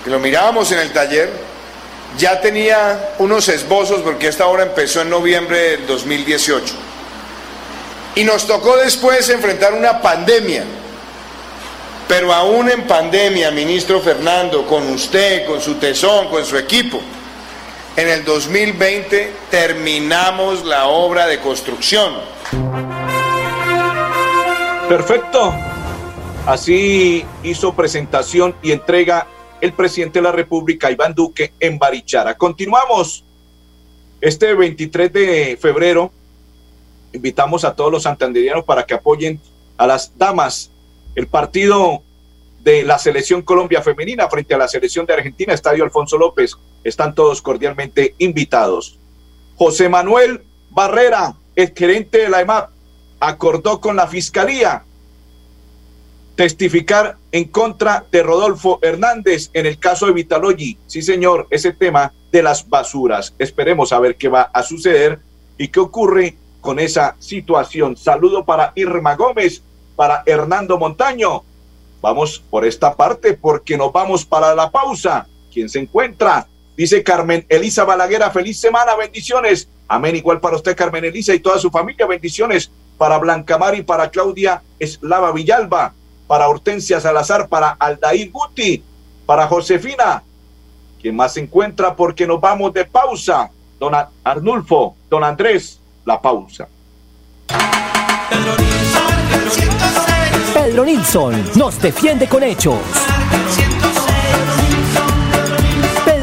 que 0.03 0.09
lo 0.09 0.19
mirábamos 0.19 0.71
en 0.71 0.79
el 0.79 0.91
taller, 0.91 1.29
ya 2.17 2.41
tenía 2.41 3.13
unos 3.19 3.48
esbozos 3.50 4.01
porque 4.01 4.27
esta 4.27 4.48
obra 4.48 4.63
empezó 4.63 5.01
en 5.01 5.09
noviembre 5.09 5.57
del 5.57 5.88
2018 5.88 6.74
y 8.15 8.24
nos 8.24 8.48
tocó 8.48 8.77
después 8.77 9.29
enfrentar 9.29 9.74
una 9.74 10.01
pandemia. 10.01 10.63
Pero 12.07 12.33
aún 12.33 12.69
en 12.69 12.88
pandemia, 12.88 13.51
ministro 13.51 14.01
Fernando, 14.01 14.65
con 14.65 14.89
usted, 14.89 15.45
con 15.45 15.62
su 15.62 15.75
tesón, 15.75 16.27
con 16.29 16.43
su 16.43 16.57
equipo, 16.57 17.00
en 17.95 18.09
el 18.09 18.25
2020 18.25 19.33
terminamos 19.51 20.65
la 20.65 20.88
obra 20.88 21.27
de 21.27 21.39
construcción. 21.39 22.15
Perfecto. 24.88 25.68
Así 26.46 27.25
hizo 27.43 27.74
presentación 27.74 28.55
y 28.63 28.72
entrega 28.72 29.27
el 29.62 29.74
presidente 29.74 30.19
de 30.19 30.24
la 30.24 30.31
República, 30.31 30.89
Iván 30.89 31.13
Duque, 31.13 31.53
en 31.60 31.77
Barichara. 31.77 32.36
Continuamos. 32.36 33.24
Este 34.22 34.53
23 34.53 35.13
de 35.13 35.58
febrero 35.62 36.12
invitamos 37.13 37.63
a 37.65 37.75
todos 37.75 37.91
los 37.91 38.03
santanderianos 38.03 38.65
para 38.65 38.86
que 38.86 38.93
apoyen 38.93 39.39
a 39.77 39.88
las 39.88 40.17
damas. 40.17 40.72
El 41.15 41.27
partido 41.27 42.03
de 42.62 42.84
la 42.84 43.00
selección 43.00 43.41
Colombia 43.41 43.81
femenina 43.81 44.27
frente 44.29 44.53
a 44.53 44.58
la 44.58 44.67
selección 44.67 45.05
de 45.05 45.13
Argentina, 45.13 45.53
Estadio 45.53 45.84
Alfonso 45.84 46.17
López. 46.17 46.55
Están 46.84 47.15
todos 47.15 47.41
cordialmente 47.41 48.15
invitados. 48.17 48.98
José 49.55 49.89
Manuel 49.89 50.43
Barrera, 50.69 51.36
el 51.55 51.74
gerente 51.75 52.19
de 52.19 52.29
la 52.29 52.41
EMAP, 52.41 52.69
acordó 53.19 53.81
con 53.81 53.96
la 53.96 54.08
fiscalía 54.08 54.86
testificar 56.39 57.17
en 57.34 57.43
contra 57.50 58.05
de 58.13 58.24
Rodolfo 58.24 58.79
Hernández 58.81 59.50
en 59.51 59.65
el 59.65 59.77
caso 59.77 60.05
de 60.05 60.13
Vitalogy. 60.13 60.77
Sí, 60.88 61.01
señor, 61.01 61.48
ese 61.50 61.74
tema 61.74 62.13
de 62.31 62.41
las 62.41 62.69
basuras. 62.69 63.36
Esperemos 63.38 63.91
a 63.91 64.00
ver 64.00 64.15
qué 64.15 64.29
va 64.29 64.43
a 64.53 64.63
suceder 64.63 65.19
y 65.58 65.67
qué 65.67 65.81
ocurre 65.81 66.38
con 66.62 66.79
esa 66.79 67.17
situación. 67.19 67.98
Saludo 67.98 68.46
para 68.46 68.72
Irma 68.75 69.17
Gómez, 69.17 69.62
para 69.98 70.24
Hernando 70.25 70.77
Montaño. 70.77 71.43
Vamos 72.01 72.41
por 72.50 72.65
esta 72.65 72.96
parte 72.96 73.34
porque 73.34 73.75
nos 73.75 73.91
vamos 73.91 74.24
para 74.24 74.55
la 74.55 74.72
pausa. 74.72 75.27
¿Quién 75.53 75.67
se 75.67 75.79
encuentra? 75.79 76.48
Dice 76.77 77.03
Carmen 77.03 77.46
Elisa 77.50 77.84
Balaguera, 77.84 78.31
feliz 78.31 78.58
semana, 78.58 78.96
bendiciones. 78.96 79.67
Amén, 79.89 80.15
igual 80.15 80.39
para 80.39 80.55
usted, 80.55 80.77
Carmen 80.77 81.03
Elisa, 81.03 81.36
y 81.36 81.41
toda 81.41 81.60
su 81.60 81.69
familia, 81.69 82.05
bendiciones. 82.05 82.72
Para 82.98 83.17
Blanca 83.17 83.58
Mari, 83.58 83.81
para 83.81 84.10
Claudia 84.10 84.62
Eslava 84.79 85.34
Villalba, 85.34 85.96
para 86.29 86.48
Hortensia 86.48 87.01
Salazar, 87.01 87.48
para 87.48 87.71
Aldair 87.71 88.29
Guti, 88.31 88.83
para 89.25 89.48
Josefina. 89.48 90.21
¿Quién 91.01 91.15
más 91.15 91.33
se 91.33 91.39
encuentra? 91.39 91.95
Porque 91.95 92.27
nos 92.27 92.39
vamos 92.39 92.71
de 92.71 92.86
pausa. 92.86 93.50
Don 93.79 93.95
Arnulfo, 94.24 94.95
don 95.09 95.24
Andrés, 95.24 95.79
la 96.05 96.21
pausa. 96.21 96.67
Pedro 100.53 100.86
Nilsson 100.86 101.50
nos 101.55 101.81
defiende 101.81 102.27
con 102.27 102.43
hechos. 102.43 102.77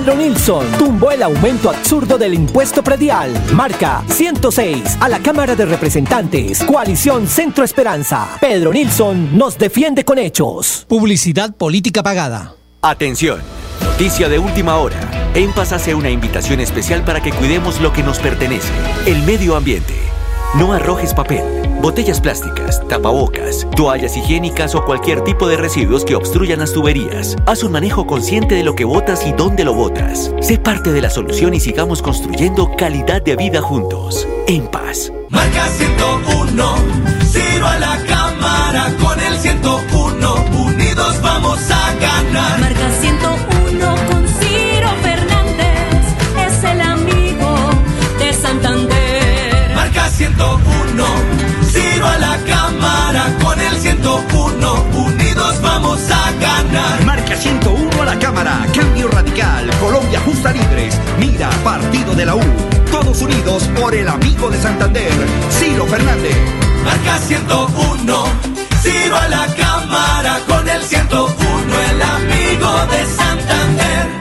Pedro 0.06 0.22
Nilsson 0.22 0.64
tumbó 0.78 1.10
el 1.10 1.20
aumento 1.20 1.68
absurdo 1.68 2.16
del 2.16 2.32
impuesto 2.32 2.80
predial. 2.84 3.32
Marca 3.52 4.04
106 4.06 4.98
a 5.00 5.08
la 5.08 5.18
Cámara 5.18 5.56
de 5.56 5.66
Representantes. 5.66 6.62
Coalición 6.62 7.26
Centro 7.26 7.64
Esperanza. 7.64 8.38
Pedro 8.40 8.72
Nilsson 8.72 9.36
nos 9.36 9.58
defiende 9.58 10.04
con 10.04 10.18
hechos. 10.18 10.86
Publicidad 10.88 11.56
política 11.56 12.04
pagada. 12.04 12.54
Atención. 12.82 13.40
Noticia 13.82 14.28
de 14.28 14.38
última 14.38 14.76
hora. 14.76 14.96
En 15.34 15.50
Paz 15.52 15.72
hace 15.72 15.92
una 15.96 16.08
invitación 16.08 16.60
especial 16.60 17.04
para 17.04 17.20
que 17.20 17.32
cuidemos 17.32 17.80
lo 17.80 17.92
que 17.92 18.04
nos 18.04 18.20
pertenece, 18.20 18.70
el 19.06 19.24
medio 19.24 19.56
ambiente. 19.56 19.94
No 20.58 20.72
arrojes 20.72 21.12
papel, 21.12 21.44
botellas 21.82 22.18
plásticas, 22.18 22.80
tapabocas, 22.88 23.66
toallas 23.76 24.16
higiénicas 24.16 24.74
o 24.74 24.82
cualquier 24.86 25.20
tipo 25.20 25.48
de 25.48 25.58
residuos 25.58 26.02
que 26.02 26.14
obstruyan 26.14 26.60
las 26.60 26.72
tuberías. 26.72 27.36
Haz 27.44 27.62
un 27.62 27.72
manejo 27.72 28.06
consciente 28.06 28.54
de 28.54 28.64
lo 28.64 28.74
que 28.74 28.86
botas 28.86 29.26
y 29.26 29.32
dónde 29.32 29.64
lo 29.64 29.74
botas. 29.74 30.32
Sé 30.40 30.56
parte 30.56 30.92
de 30.92 31.02
la 31.02 31.10
solución 31.10 31.52
y 31.52 31.60
sigamos 31.60 32.00
construyendo 32.00 32.74
calidad 32.74 33.20
de 33.20 33.36
vida 33.36 33.60
juntos. 33.60 34.26
En 34.46 34.66
paz. 34.68 35.12
Marca 35.28 35.68
101, 35.68 36.74
Ciro 37.30 37.66
a 37.66 37.78
la 37.78 37.98
cámara 38.06 38.94
con 38.98 39.20
el 39.20 39.38
101, 39.38 40.34
unidos 40.58 41.20
vamos 41.20 41.70
a 41.70 41.94
ganar. 42.00 42.60
Marca 42.60 42.90
101 43.02 43.55
101, 50.36 51.04
Ciro 51.72 52.06
a 52.06 52.18
la 52.18 52.36
cámara 52.44 53.34
con 53.42 53.58
el 53.58 53.74
101, 53.78 54.86
unidos 54.94 55.62
vamos 55.62 55.98
a 56.10 56.30
ganar. 56.32 57.04
Marca 57.06 57.34
101 57.34 58.02
a 58.02 58.04
la 58.04 58.18
Cámara, 58.18 58.66
Cambio 58.74 59.08
Radical, 59.08 59.70
Colombia 59.80 60.20
Justa 60.20 60.52
Libres, 60.52 61.00
Mira, 61.18 61.48
Partido 61.64 62.14
de 62.14 62.26
la 62.26 62.34
U. 62.34 62.42
Todos 62.90 63.22
unidos 63.22 63.62
por 63.80 63.94
el 63.94 64.08
amigo 64.08 64.50
de 64.50 64.60
Santander, 64.60 65.12
Ciro 65.50 65.86
Fernández. 65.86 66.36
Marca 66.84 67.18
101, 67.18 68.24
Ciro 68.82 69.16
a 69.16 69.28
la 69.28 69.46
cámara 69.54 70.40
con 70.46 70.68
el 70.68 70.82
101, 70.82 71.34
el 71.90 72.02
amigo 72.02 72.86
de 72.90 73.06
Santander. 73.06 73.65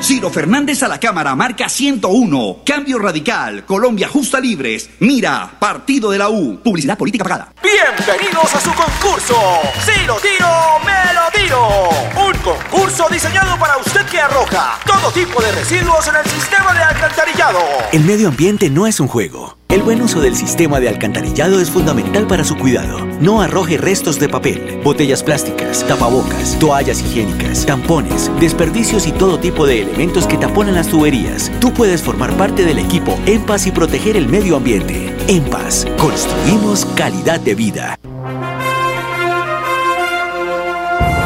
Ciro 0.06 0.30
Fernández 0.30 0.84
a 0.84 0.88
la 0.88 1.00
Cámara, 1.00 1.34
marca 1.36 1.68
101. 1.68 2.58
Cambio 2.64 3.00
Radical, 3.00 3.66
Colombia 3.66 4.08
Justa 4.08 4.40
Libres, 4.40 4.88
Mira, 5.00 5.50
Partido 5.58 6.12
de 6.12 6.20
la 6.20 6.30
U. 6.30 6.60
Publicidad 6.64 6.96
política 6.96 7.24
pagada. 7.24 7.52
Bienvenidos 7.64 8.54
a 8.54 8.62
su 8.62 8.72
concurso. 8.76 9.36
Si 9.84 10.06
lo 10.06 10.18
tiro, 10.18 10.48
me 10.86 11.12
lo 11.16 11.42
tiro. 11.42 11.90
Un 12.24 12.38
concurso 12.38 13.08
diseñado 13.10 13.58
para 13.58 13.78
usted 13.78 14.06
que 14.06 14.20
arroja 14.20 14.80
todo 14.86 15.12
tipo 15.12 15.42
de 15.42 15.52
residuos 15.54 16.08
en 16.08 16.18
el 16.18 16.26
sistema 16.30 16.72
de 16.76 16.84
alcantarillado. 16.84 17.60
El 17.92 18.04
medio 18.04 18.28
ambiente 18.28 18.70
no 18.70 18.86
es 18.86 19.00
un 19.00 19.08
juego. 19.08 19.58
El 19.76 19.84
buen 19.84 20.02
uso 20.02 20.22
del 20.22 20.38
sistema 20.38 20.80
de 20.80 20.88
alcantarillado 20.88 21.60
es 21.60 21.70
fundamental 21.70 22.26
para 22.28 22.46
su 22.46 22.58
cuidado. 22.58 23.06
No 23.20 23.42
arroje 23.42 23.76
restos 23.78 24.18
de 24.18 24.30
papel, 24.30 24.80
botellas 24.86 25.22
plásticas, 25.22 25.86
tapabocas, 25.86 26.58
toallas 26.60 27.02
higiénicas, 27.02 27.66
tampones, 27.66 28.32
desperdicios 28.40 29.06
y 29.06 29.12
todo 29.12 29.38
tipo 29.38 29.68
de 29.68 29.82
elementos 29.82 30.28
que 30.28 30.38
taponan 30.38 30.76
las 30.76 30.88
tuberías. 30.88 31.52
Tú 31.60 31.74
puedes 31.74 32.02
formar 32.02 32.32
parte 32.38 32.64
del 32.64 32.80
equipo 32.80 33.20
En 33.26 33.46
Paz 33.46 33.68
y 33.68 33.72
proteger 33.72 34.16
el 34.16 34.30
medio 34.30 34.56
ambiente. 34.56 35.14
En 35.28 35.44
Paz, 35.44 35.86
construimos 35.98 36.86
calidad 36.96 37.42
de 37.42 37.56
vida. 37.56 38.00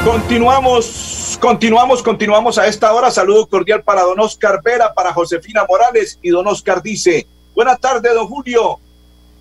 Continuamos, 0.04 1.38
continuamos, 1.40 2.02
continuamos 2.02 2.58
a 2.58 2.66
esta 2.66 2.92
hora. 2.94 3.12
Saludo 3.12 3.46
cordial 3.46 3.84
para 3.84 4.02
don 4.02 4.20
Oscar 4.20 4.60
Vera, 4.64 4.92
para 4.96 5.14
Josefina 5.14 5.68
Morales 5.70 6.18
y 6.24 6.30
don 6.30 6.48
Oscar 6.48 6.82
dice, 6.82 7.28
buenas 7.60 7.82
tardes, 7.82 8.14
don 8.14 8.26
Julio. 8.26 8.80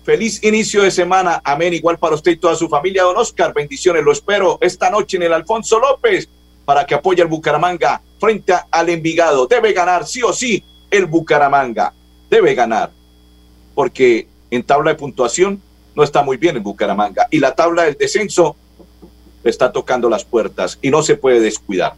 Feliz 0.03 0.43
inicio 0.43 0.83
de 0.83 0.91
semana. 0.91 1.39
Amén. 1.41 1.73
Igual 1.73 1.97
para 1.97 2.15
usted 2.15 2.31
y 2.31 2.35
toda 2.35 2.53
su 2.53 2.67
familia, 2.67 3.03
don 3.03 3.15
Oscar. 3.15 3.53
Bendiciones. 3.53 4.03
Lo 4.03 4.11
espero 4.11 4.57
esta 4.59 4.89
noche 4.89 5.15
en 5.15 5.23
el 5.23 5.31
Alfonso 5.31 5.79
López 5.79 6.27
para 6.65 6.85
que 6.85 6.95
apoye 6.95 7.21
al 7.21 7.29
Bucaramanga 7.29 8.01
frente 8.19 8.53
al 8.69 8.89
Envigado. 8.89 9.47
Debe 9.47 9.71
ganar, 9.71 10.05
sí 10.05 10.21
o 10.21 10.33
sí, 10.33 10.61
el 10.91 11.05
Bucaramanga. 11.05 11.93
Debe 12.29 12.53
ganar. 12.55 12.91
Porque 13.73 14.27
en 14.51 14.63
tabla 14.63 14.91
de 14.91 14.97
puntuación 14.97 15.61
no 15.95 16.03
está 16.03 16.21
muy 16.21 16.35
bien 16.35 16.57
el 16.57 16.61
Bucaramanga. 16.61 17.25
Y 17.31 17.39
la 17.39 17.55
tabla 17.55 17.83
del 17.83 17.95
descenso 17.97 18.57
está 19.45 19.71
tocando 19.71 20.09
las 20.09 20.25
puertas 20.25 20.77
y 20.81 20.91
no 20.91 21.03
se 21.03 21.15
puede 21.15 21.39
descuidar. 21.39 21.93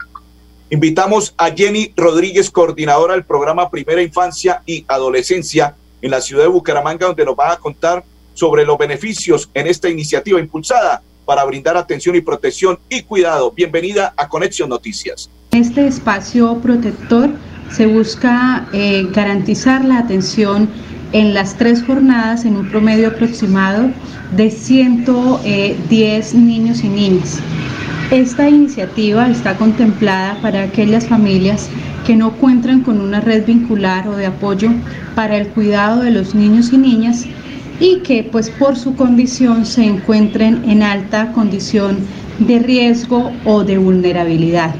Invitamos 0.70 1.34
a 1.36 1.50
Jenny 1.50 1.94
Rodríguez, 1.98 2.52
coordinadora 2.52 3.16
del 3.16 3.26
programa 3.26 3.72
Primera 3.72 4.04
Infancia 4.04 4.62
y 4.68 4.86
Adolescencia 4.88 5.78
en 6.02 6.12
la 6.12 6.22
ciudad 6.22 6.44
de 6.44 6.50
Bucaramanga, 6.50 7.08
donde 7.08 7.26
nos 7.26 7.36
va 7.36 7.54
a 7.54 7.58
contar 7.58 8.04
sobre 8.34 8.66
los 8.66 8.78
beneficios 8.78 9.50
en 9.54 9.68
esta 9.68 9.90
iniciativa 9.90 10.40
impulsada 10.40 11.02
para 11.26 11.44
brindar 11.44 11.78
atención 11.78 12.16
y 12.16 12.22
protección 12.22 12.80
y 12.90 13.04
cuidado. 13.04 13.52
Bienvenida 13.52 14.14
a 14.18 14.28
Conexión 14.28 14.70
Noticias. 14.70 15.30
Este 15.52 15.86
espacio 15.86 16.58
protector 16.60 17.30
se 17.72 17.86
busca 17.88 18.68
eh, 18.74 19.08
garantizar 19.12 19.86
la 19.86 20.00
atención 20.00 20.70
en 21.14 21.34
las 21.34 21.56
tres 21.56 21.84
jornadas 21.84 22.46
en 22.46 22.56
un 22.56 22.70
promedio 22.70 23.10
aproximado 23.10 23.90
de 24.36 24.50
110 24.50 26.34
niños 26.36 26.84
y 26.84 26.90
niñas. 26.90 27.40
Esta 28.12 28.50
iniciativa 28.50 29.30
está 29.30 29.56
contemplada 29.56 30.38
para 30.42 30.64
aquellas 30.64 31.08
familias 31.08 31.70
que 32.06 32.16
no 32.16 32.34
cuentan 32.34 32.82
con 32.82 33.00
una 33.00 33.22
red 33.22 33.46
vincular 33.46 34.08
o 34.08 34.16
de 34.16 34.26
apoyo 34.26 34.70
para 35.16 35.38
el 35.38 35.48
cuidado 35.48 36.02
de 36.02 36.12
los 36.12 36.34
niños 36.34 36.74
y 36.74 36.78
niñas 36.78 37.26
y 37.80 38.00
que 38.00 38.24
pues 38.24 38.50
por 38.50 38.76
su 38.76 38.96
condición 38.96 39.66
se 39.66 39.86
encuentren 39.86 40.64
en 40.70 40.84
alta 40.84 41.32
condición 41.32 42.00
de 42.40 42.60
riesgo 42.60 43.32
o 43.46 43.64
de 43.64 43.78
vulnerabilidad. 43.78 44.74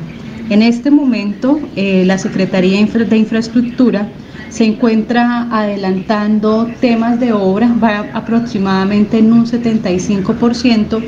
En 0.50 0.62
este 0.62 0.92
momento, 0.92 1.60
eh, 1.76 2.04
la 2.06 2.18
Secretaría 2.18 2.86
de 2.86 3.18
Infraestructura 3.18 4.10
se 4.52 4.66
encuentra 4.66 5.48
adelantando 5.50 6.70
temas 6.82 7.20
de 7.20 7.32
obra, 7.32 7.74
va 7.82 8.06
aproximadamente 8.14 9.18
en 9.18 9.32
un 9.32 9.46
75% 9.46 11.02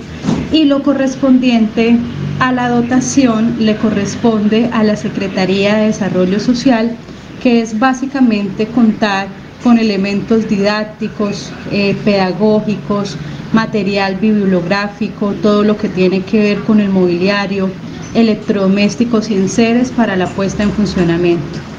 y 0.51 0.63
lo 0.63 0.81
correspondiente 0.81 1.97
a 2.39 2.53
la 2.53 2.69
dotación 2.69 3.57
le 3.59 3.75
corresponde 3.75 4.69
a 4.71 4.83
la 4.83 4.95
Secretaría 4.95 5.75
de 5.75 5.88
Desarrollo 5.88 6.39
Social, 6.39 6.95
que 7.41 7.62
es 7.62 7.77
básicamente 7.77 8.65
contar 8.67 9.27
con 9.62 9.77
elementos 9.77 10.47
didácticos, 10.47 11.51
eh, 11.71 11.95
pedagógicos, 12.05 13.17
material 13.51 14.15
bibliográfico, 14.15 15.33
todo 15.41 15.63
lo 15.63 15.77
que 15.77 15.89
tiene 15.89 16.21
que 16.21 16.39
ver 16.39 16.59
con 16.59 16.79
el 16.79 16.89
mobiliario, 16.89 17.69
electrodomésticos 18.13 19.29
y 19.29 19.35
enseres 19.35 19.91
para 19.91 20.15
la 20.15 20.27
puesta 20.27 20.63
en 20.63 20.71
funcionamiento. 20.71 21.72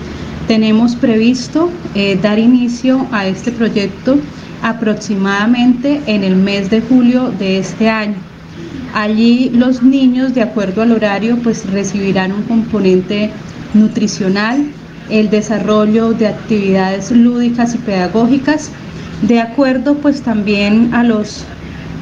Tenemos 0.47 0.95
previsto 0.95 1.71
eh, 1.95 2.19
dar 2.21 2.39
inicio 2.39 3.07
a 3.13 3.27
este 3.27 3.51
proyecto 3.51 4.19
aproximadamente 4.63 6.03
en 6.07 6.23
el 6.23 6.37
mes 6.37 6.69
de 6.71 6.83
julio 6.83 7.33
de 7.39 7.59
este 7.59 7.89
año. 7.89 8.17
Allí 8.95 9.51
los 9.55 9.83
niños, 9.83 10.35
de 10.35 10.43
acuerdo 10.43 10.83
al 10.83 10.93
horario, 10.93 11.39
pues 11.43 11.69
recibirán 11.71 12.33
un 12.33 12.43
componente 12.43 13.31
nutricional, 13.73 14.67
el 15.11 15.31
desarrollo 15.31 16.13
de 16.13 16.29
actividades 16.29 17.11
lúdicas 17.11 17.75
y 17.75 17.79
pedagógicas, 17.79 18.71
de 19.23 19.41
acuerdo 19.41 19.95
pues 19.95 20.23
también 20.23 20.93
a 20.95 21.05
los 21.05 21.45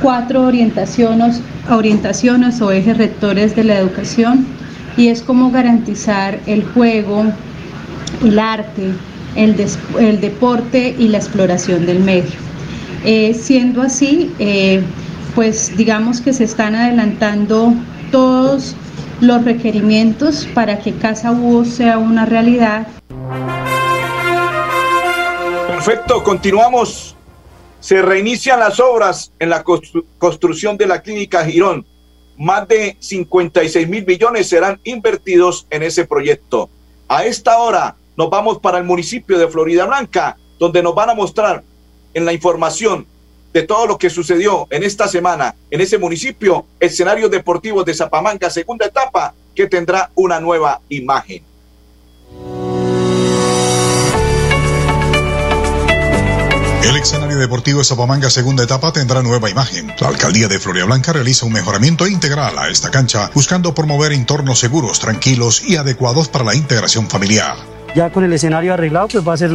cuatro 0.03 0.43
orientaciones, 0.43 1.41
orientaciones 1.71 2.61
o 2.61 2.73
ejes 2.73 2.99
rectores 2.99 3.55
de 3.55 3.65
la 3.65 3.79
educación 3.79 4.45
y 4.97 5.09
es 5.09 5.23
como 5.23 5.51
garantizar 5.51 6.41
el 6.47 6.65
juego, 6.65 7.25
el 8.23 8.39
arte, 8.39 8.93
el, 9.37 9.57
el 9.99 10.21
deporte 10.21 10.95
y 10.99 11.09
la 11.09 11.19
exploración 11.19 11.87
del 11.87 12.01
medio. 12.01 12.33
Eh, 13.05 13.35
siendo 13.35 13.83
así, 13.83 14.33
eh, 14.39 14.83
pues 15.35 15.77
digamos 15.77 16.21
que 16.21 16.33
se 16.33 16.45
están 16.45 16.75
adelantando 16.75 17.75
todos 18.13 18.77
los 19.21 19.45
requerimientos 19.45 20.49
para 20.55 20.79
que 20.79 20.95
Casa 20.95 21.33
Búho 21.33 21.65
sea 21.65 21.99
una 21.99 22.27
realidad. 22.27 22.87
Perfecto, 25.69 26.23
continuamos. 26.23 27.17
Se 27.81 28.01
reinician 28.03 28.61
las 28.61 28.79
obras 28.79 29.33
en 29.41 29.51
la 29.51 29.65
construcción 29.65 30.77
de 30.77 30.87
la 30.87 31.03
clínica 31.03 31.45
Girón. 31.45 31.85
Más 32.39 32.69
de 32.69 32.97
56 33.01 33.89
mil 33.89 34.07
millones 34.07 34.49
serán 34.49 34.81
invertidos 34.85 35.67
en 35.71 35.83
ese 35.83 36.05
proyecto. 36.05 36.71
A 37.09 37.25
esta 37.25 37.59
hora 37.59 37.97
nos 38.17 38.31
vamos 38.31 38.59
para 38.59 38.79
el 38.79 38.85
municipio 38.85 39.39
de 39.39 39.49
Florida 39.49 39.87
Blanca, 39.87 40.37
donde 40.59 40.83
nos 40.83 40.95
van 40.95 41.11
a 41.11 41.15
mostrar 41.15 41.63
en 42.15 42.25
la 42.25 42.33
información 42.33 43.07
de 43.53 43.63
todo 43.63 43.87
lo 43.87 43.99
que 43.99 44.11
sucedió 44.11 44.67
en 44.71 44.83
esta 44.83 45.09
semana 45.09 45.55
en 45.71 45.81
ese 45.81 45.99
municipio, 45.99 46.67
escenario 46.81 47.29
deportivo 47.29 47.85
de 47.85 47.95
Zapamanga, 47.95 48.51
segunda 48.51 48.87
etapa, 48.87 49.35
que 49.55 49.67
tendrá 49.67 50.11
una 50.15 50.41
nueva 50.41 50.81
imagen. 50.89 51.45
El 56.83 56.97
escenario 56.97 57.39
deportivo 57.39 57.79
de 57.79 57.85
Zapamanga 57.85 58.31
segunda 58.31 58.65
etapa 58.65 58.93
tendrá 58.93 59.23
nueva 59.23 59.49
imagen. 59.49 59.93
La 60.01 60.09
alcaldía 60.09 60.49
de 60.49 60.59
Floria 60.59 60.85
Blanca 60.85 61.13
realiza 61.13 61.47
un 61.47 61.53
mejoramiento 61.53 62.07
integral 62.07 62.59
a 62.59 62.69
esta 62.69 62.91
cancha, 62.91 63.31
buscando 63.35 63.75
promover 63.75 64.13
entornos 64.13 64.59
seguros, 64.59 64.99
tranquilos 64.99 65.63
y 65.65 65.77
adecuados 65.77 66.29
para 66.29 66.45
la 66.45 66.55
integración 66.55 67.09
familiar 67.09 67.72
ya 67.95 68.11
con 68.11 68.25
el 68.25 68.33
escenario 68.33 68.75
arreglado, 68.75 69.09
pues 69.09 69.27
va 69.27 69.35
a 69.35 69.37
ser 69.37 69.51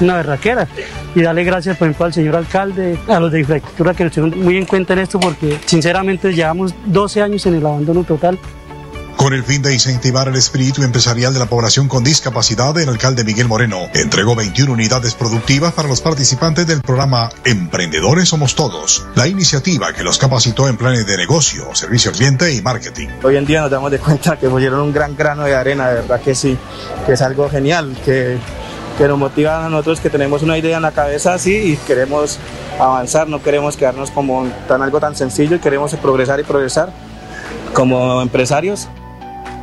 una 0.00 0.16
berraquera. 0.16 0.68
Y 1.14 1.22
darle 1.22 1.44
gracias, 1.44 1.76
por 1.76 1.88
ejemplo, 1.88 2.06
al 2.06 2.12
señor 2.12 2.36
alcalde, 2.36 2.98
a 3.08 3.20
los 3.20 3.30
de 3.32 3.40
infraestructura 3.40 3.94
que 3.94 4.04
nos 4.04 4.12
tienen 4.12 4.42
muy 4.42 4.56
en 4.56 4.66
cuenta 4.66 4.94
en 4.94 5.00
esto, 5.00 5.20
porque 5.20 5.58
sinceramente 5.66 6.32
llevamos 6.32 6.74
12 6.86 7.22
años 7.22 7.44
en 7.46 7.54
el 7.54 7.66
abandono 7.66 8.04
total. 8.04 8.38
Con 9.16 9.34
el 9.34 9.44
fin 9.44 9.62
de 9.62 9.72
incentivar 9.72 10.28
el 10.28 10.36
espíritu 10.36 10.82
empresarial 10.82 11.32
de 11.32 11.38
la 11.38 11.46
población 11.46 11.86
con 11.86 12.02
discapacidad, 12.02 12.76
el 12.78 12.88
alcalde 12.88 13.24
Miguel 13.24 13.46
Moreno 13.46 13.88
entregó 13.94 14.34
21 14.34 14.72
unidades 14.72 15.14
productivas 15.14 15.72
para 15.72 15.88
los 15.88 16.00
participantes 16.00 16.66
del 16.66 16.80
programa 16.80 17.30
Emprendedores 17.44 18.28
Somos 18.28 18.56
Todos, 18.56 19.06
la 19.14 19.28
iniciativa 19.28 19.92
que 19.92 20.02
los 20.02 20.18
capacitó 20.18 20.66
en 20.68 20.76
planes 20.76 21.06
de 21.06 21.16
negocio, 21.16 21.74
servicio 21.74 22.10
al 22.10 22.16
cliente 22.16 22.52
y 22.52 22.62
marketing. 22.62 23.08
Hoy 23.22 23.36
en 23.36 23.46
día 23.46 23.60
nos 23.60 23.70
damos 23.70 23.90
de 23.90 23.98
cuenta 23.98 24.36
que 24.36 24.48
pusieron 24.48 24.80
un 24.80 24.92
gran 24.92 25.16
grano 25.16 25.44
de 25.44 25.54
arena, 25.54 25.88
de 25.88 25.94
verdad 25.96 26.20
que 26.20 26.34
sí, 26.34 26.58
que 27.06 27.12
es 27.12 27.22
algo 27.22 27.48
genial, 27.48 27.96
que, 28.04 28.38
que 28.98 29.06
nos 29.06 29.18
motiva 29.18 29.64
a 29.64 29.68
nosotros 29.68 30.00
que 30.00 30.10
tenemos 30.10 30.42
una 30.42 30.58
idea 30.58 30.76
en 30.76 30.82
la 30.82 30.92
cabeza 30.92 31.34
así 31.34 31.54
y 31.54 31.76
queremos 31.76 32.38
avanzar, 32.80 33.28
no 33.28 33.42
queremos 33.42 33.76
quedarnos 33.76 34.10
como 34.10 34.48
tan 34.66 34.82
algo 34.82 34.98
tan 34.98 35.14
sencillo 35.14 35.56
y 35.56 35.58
queremos 35.60 35.94
progresar 35.94 36.40
y 36.40 36.42
progresar 36.42 36.92
como 37.72 38.20
empresarios. 38.20 38.88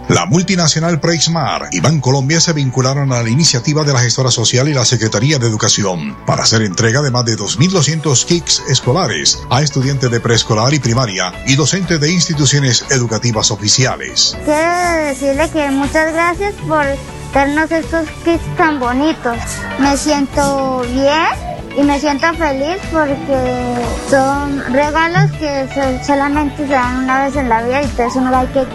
La 0.10 0.26
multinacional 0.26 1.00
Preixmar 1.00 1.70
y 1.72 1.82
Bancolombia 1.82 2.40
se 2.42 2.52
vincularon 2.52 3.14
a 3.14 3.22
la 3.22 3.30
iniciativa 3.30 3.84
de 3.84 3.94
la 3.94 4.00
gestora 4.00 4.32
social 4.32 4.68
y 4.68 4.74
la 4.74 4.84
Secretaría 4.84 5.38
de 5.38 5.46
Educación 5.46 6.18
para 6.26 6.42
hacer 6.42 6.64
entrega 6.64 7.04
de 7.04 7.12
más 7.12 7.26
de 7.26 7.38
2.200 7.38 8.26
kits 8.26 8.64
escolares 8.68 9.38
a 9.52 9.62
estudiantes 9.62 10.10
de 10.10 10.20
preescolar 10.20 10.74
y 10.74 10.80
primaria 10.80 11.32
y 11.46 11.56
docentes 11.56 12.00
de 12.00 12.12
instituciones 12.12 12.88
educativas 12.90 13.52
oficiales. 13.52 14.36
Quiero 14.46 15.06
decirle 15.06 15.48
que 15.52 15.70
muchas 15.70 16.12
gracias 16.12 16.56
por 16.68 16.86
darnos 17.32 17.70
estos 17.70 18.10
kits 18.26 18.58
tan 18.58 18.80
bonitos. 18.80 19.38
Me 19.80 19.96
siento 19.96 20.82
bien 20.92 21.59
y 21.80 21.84
me 21.84 21.98
siento 21.98 22.34
feliz 22.34 22.78
porque 22.92 23.76
son 24.10 24.62
regalos 24.74 25.32
que 25.40 25.66
solamente 26.04 26.68
se 26.68 26.74
dan 26.74 27.06
una 27.06 27.26
vez 27.26 27.36
en 27.38 27.48
la 27.48 27.64
vida 27.64 27.82
y 27.82 27.88
por 27.88 28.06
eso 28.06 28.20
uno 28.20 28.36
hay 28.36 28.48
que, 28.48 28.66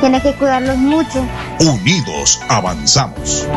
tiene 0.00 0.22
que 0.22 0.32
cuidarlos 0.34 0.76
mucho. 0.76 1.26
Unidos 1.58 2.40
avanzamos. 2.48 3.48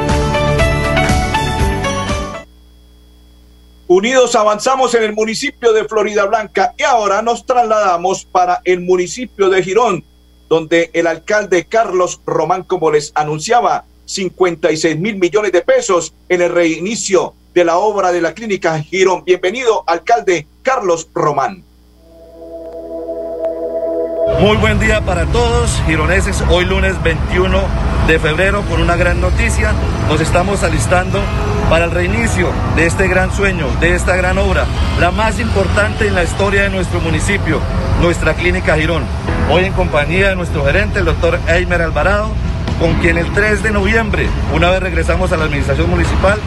Unidos 3.87 4.35
avanzamos 4.35 4.95
en 4.95 5.03
el 5.03 5.13
municipio 5.13 5.71
de 5.71 5.85
Florida 5.85 6.25
Blanca 6.25 6.73
y 6.75 6.81
ahora 6.81 7.21
nos 7.21 7.45
trasladamos 7.45 8.25
para 8.25 8.61
el 8.63 8.81
municipio 8.81 9.49
de 9.49 9.61
Girón, 9.61 10.03
donde 10.49 10.89
el 10.93 11.05
alcalde 11.05 11.65
Carlos 11.65 12.21
Román, 12.25 12.63
como 12.63 12.89
les 12.89 13.11
anunciaba, 13.13 13.85
56 14.05 14.97
mil 14.97 15.17
millones 15.17 15.51
de 15.51 15.61
pesos 15.61 16.15
en 16.27 16.41
el 16.41 16.51
reinicio 16.51 17.35
de 17.55 17.63
la 17.63 17.77
obra 17.77 18.11
de 18.11 18.19
la 18.19 18.33
clínica 18.33 18.77
Girón. 18.81 19.23
Bienvenido, 19.23 19.85
alcalde 19.87 20.45
Carlos 20.61 21.07
Román. 21.15 21.63
Muy 24.41 24.57
buen 24.57 24.77
día 24.77 24.99
para 25.05 25.25
todos, 25.27 25.81
gironeses. 25.87 26.43
Hoy 26.49 26.65
lunes 26.65 27.01
21 27.01 27.57
de 28.07 28.19
febrero 28.19 28.61
con 28.69 28.81
una 28.81 28.97
gran 28.97 29.21
noticia. 29.21 29.71
Nos 30.09 30.19
estamos 30.19 30.63
alistando 30.63 31.21
para 31.69 31.85
el 31.85 31.91
reinicio 31.91 32.49
de 32.75 32.87
este 32.87 33.07
gran 33.07 33.33
sueño, 33.33 33.67
de 33.79 33.95
esta 33.95 34.17
gran 34.17 34.37
obra, 34.37 34.65
la 34.99 35.11
más 35.11 35.39
importante 35.39 36.07
en 36.07 36.13
la 36.13 36.25
historia 36.25 36.63
de 36.63 36.69
nuestro 36.69 36.99
municipio, 36.99 37.61
nuestra 38.01 38.33
clínica 38.33 38.75
Girón. 38.75 39.03
Hoy 39.49 39.63
en 39.63 39.71
compañía 39.71 40.27
de 40.27 40.35
nuestro 40.35 40.65
gerente, 40.65 40.99
el 40.99 41.05
doctor 41.05 41.39
Eimer 41.47 41.81
Alvarado, 41.81 42.31
con 42.81 42.95
quien 42.95 43.17
el 43.17 43.31
3 43.31 43.63
de 43.63 43.71
noviembre, 43.71 44.27
una 44.53 44.69
vez 44.71 44.81
regresamos 44.81 45.31
a 45.31 45.37
la 45.37 45.45
administración 45.45 45.89
municipal, 45.89 46.37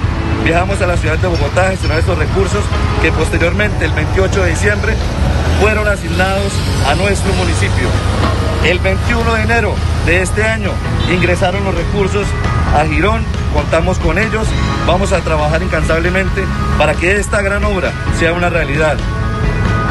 viajamos 0.49 0.81
a 0.81 0.87
la 0.87 0.97
ciudad 0.97 1.19
de 1.19 1.29
Bogotá 1.29 1.67
a 1.67 1.71
gestionar 1.73 1.99
estos 1.99 2.17
recursos 2.17 2.65
que 3.03 3.13
posteriormente, 3.13 3.85
el 3.85 3.93
28 3.93 4.45
de 4.45 4.51
diciembre, 4.51 4.95
fueron 5.61 5.87
asignados 5.87 6.55
a 6.87 6.95
nuestro 6.95 7.35
municipio. 7.35 7.87
El 8.65 8.79
21 8.79 9.35
de 9.35 9.43
enero 9.43 9.75
de 10.07 10.23
este 10.23 10.43
año 10.45 10.71
ingresaron 11.13 11.65
los 11.65 11.75
recursos 11.75 12.27
a 12.75 12.87
Girón, 12.87 13.23
contamos 13.53 13.99
con 13.99 14.19
ellos, 14.19 14.49
vamos 14.87 15.13
a 15.13 15.21
trabajar 15.21 15.63
incansablemente 15.63 16.43
para 16.79 16.95
que 16.95 17.17
esta 17.17 17.43
gran 17.43 17.63
obra 17.65 17.93
sea 18.19 18.33
una 18.33 18.49
realidad. 18.49 18.97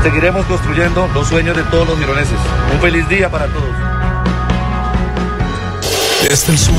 Seguiremos 0.01 0.43
construyendo 0.47 1.07
los 1.13 1.27
sueños 1.27 1.55
de 1.55 1.63
todos 1.65 1.87
los 1.87 1.99
gironeses. 1.99 2.39
Un 2.73 2.81
feliz 2.81 3.07
día 3.07 3.29
para 3.29 3.45
todos. 3.45 3.86
Desde 6.23 6.53
el 6.53 6.57
sur 6.57 6.73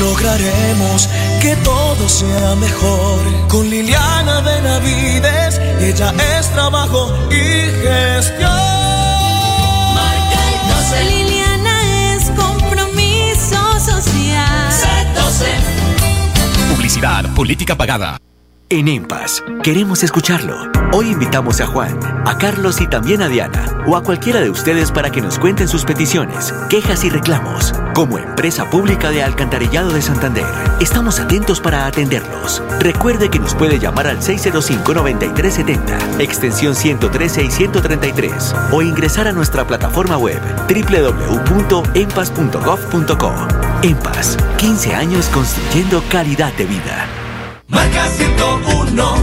lograremos 0.00 1.08
que 1.40 1.56
todo 1.56 2.08
sea 2.08 2.54
mejor. 2.56 3.48
Con 3.48 3.68
Liliana 3.68 4.40
Benavides, 4.40 5.60
ella 5.80 6.12
es 6.38 6.50
trabajo 6.50 7.12
y 7.30 7.70
gestión. 7.82 8.50
Marca 9.94 10.40
el 10.52 10.58
12. 10.68 11.04
Liliana 11.04 12.14
es 12.14 12.30
compromiso 12.30 13.80
social. 13.80 14.72
Publicidad, 16.74 17.34
política 17.34 17.76
pagada. 17.76 18.18
En 18.70 18.86
EMPAS, 18.86 19.42
queremos 19.62 20.02
escucharlo. 20.02 20.70
Hoy 20.92 21.12
invitamos 21.12 21.62
a 21.62 21.66
Juan, 21.66 21.98
a 22.26 22.36
Carlos 22.36 22.82
y 22.82 22.86
también 22.86 23.22
a 23.22 23.28
Diana, 23.28 23.64
o 23.86 23.96
a 23.96 24.02
cualquiera 24.02 24.42
de 24.42 24.50
ustedes 24.50 24.92
para 24.92 25.10
que 25.10 25.22
nos 25.22 25.38
cuenten 25.38 25.68
sus 25.68 25.86
peticiones, 25.86 26.52
quejas 26.68 27.02
y 27.02 27.08
reclamos. 27.08 27.72
Como 27.94 28.18
empresa 28.18 28.68
pública 28.68 29.08
de 29.08 29.22
Alcantarillado 29.22 29.94
de 29.94 30.02
Santander, 30.02 30.44
estamos 30.80 31.18
atentos 31.18 31.62
para 31.62 31.86
atenderlos. 31.86 32.62
Recuerde 32.78 33.30
que 33.30 33.38
nos 33.38 33.54
puede 33.54 33.78
llamar 33.78 34.06
al 34.06 34.18
605-9370, 34.18 36.20
extensión 36.20 36.74
113 36.74 37.44
y 37.44 37.50
133, 37.50 38.54
o 38.70 38.82
ingresar 38.82 39.28
a 39.28 39.32
nuestra 39.32 39.66
plataforma 39.66 40.18
web 40.18 40.42
www.empas.gov.co. 40.68 43.32
EMPAS, 43.80 44.36
15 44.58 44.94
años 44.94 45.30
construyendo 45.32 46.04
calidad 46.10 46.52
de 46.52 46.66
vida. 46.66 47.08
101, 48.38 49.14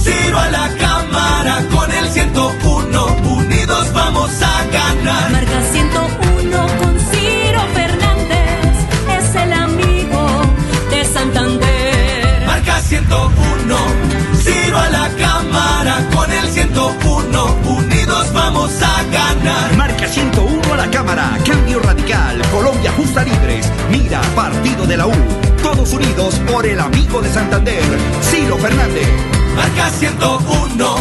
Ciro 0.00 0.38
a 0.38 0.48
la 0.48 0.68
cámara 0.78 1.64
con 1.74 1.90
el 1.90 2.08
101, 2.08 3.06
unidos 3.28 3.92
vamos 3.92 4.30
a 4.42 4.64
ganar. 4.66 5.30
Marca 5.32 5.60
101 5.72 6.66
con 6.78 7.00
Ciro 7.10 7.60
Fernández, 7.74 8.76
es 9.18 9.34
el 9.34 9.52
amigo 9.52 10.42
de 10.88 11.04
Santander. 11.04 12.46
Marca 12.46 12.80
101, 12.80 13.76
Ciro 14.40 14.78
a 14.78 14.88
la 14.88 15.08
cámara 15.18 16.08
con 16.14 16.30
el 16.30 16.48
101, 16.48 17.56
unidos 17.66 18.32
vamos 18.32 18.70
a 18.82 19.02
ganar. 19.10 19.76
Marca 19.76 20.06
101 20.06 20.74
a 20.74 20.76
la 20.76 20.90
Cámara, 20.90 21.36
Cambio 21.44 21.80
Radical, 21.80 22.40
Colombia 22.52 22.92
Justa 22.96 23.24
Libres, 23.24 23.68
Mira, 23.90 24.20
Partido 24.36 24.86
de 24.86 24.96
la 24.96 25.08
U. 25.08 25.49
Todos 25.62 25.92
unidos 25.92 26.40
por 26.50 26.66
el 26.66 26.80
amigo 26.80 27.20
de 27.20 27.28
Santander, 27.28 27.82
Ciro 28.22 28.56
Fernández. 28.58 29.08
Marca 29.54 29.90
101, 29.90 30.96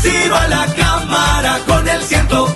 Ciro 0.00 0.36
a 0.36 0.48
la 0.48 0.66
cámara 0.74 1.58
con 1.66 1.86
el 1.86 2.02
101, 2.02 2.54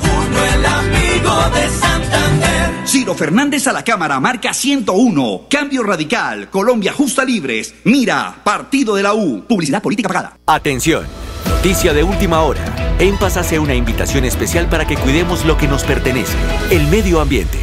el 0.55 0.67
amigo 0.67 1.51
de 1.55 1.69
Santander. 1.69 2.87
Ciro 2.87 3.15
Fernández 3.15 3.67
a 3.67 3.73
la 3.73 3.85
Cámara, 3.85 4.19
marca 4.19 4.55
101. 4.55 5.43
Cambio 5.51 5.83
Radical, 5.83 6.49
Colombia 6.49 6.93
Justa 6.93 7.25
Libres, 7.25 7.75
Mira, 7.85 8.37
Partido 8.43 8.95
de 8.95 9.03
la 9.03 9.15
U. 9.15 9.45
Publicidad 9.47 9.83
política 9.83 10.09
pagada. 10.09 10.38
Atención, 10.47 11.07
noticia 11.47 11.93
de 11.93 12.03
última 12.03 12.41
hora. 12.41 12.65
EMPAS 12.99 13.37
hace 13.37 13.59
una 13.59 13.75
invitación 13.75 14.25
especial 14.25 14.69
para 14.69 14.87
que 14.87 14.97
cuidemos 14.97 15.45
lo 15.45 15.57
que 15.59 15.69
nos 15.69 15.85
pertenece, 15.85 16.37
el 16.71 16.87
medio 16.87 17.21
ambiente. 17.21 17.59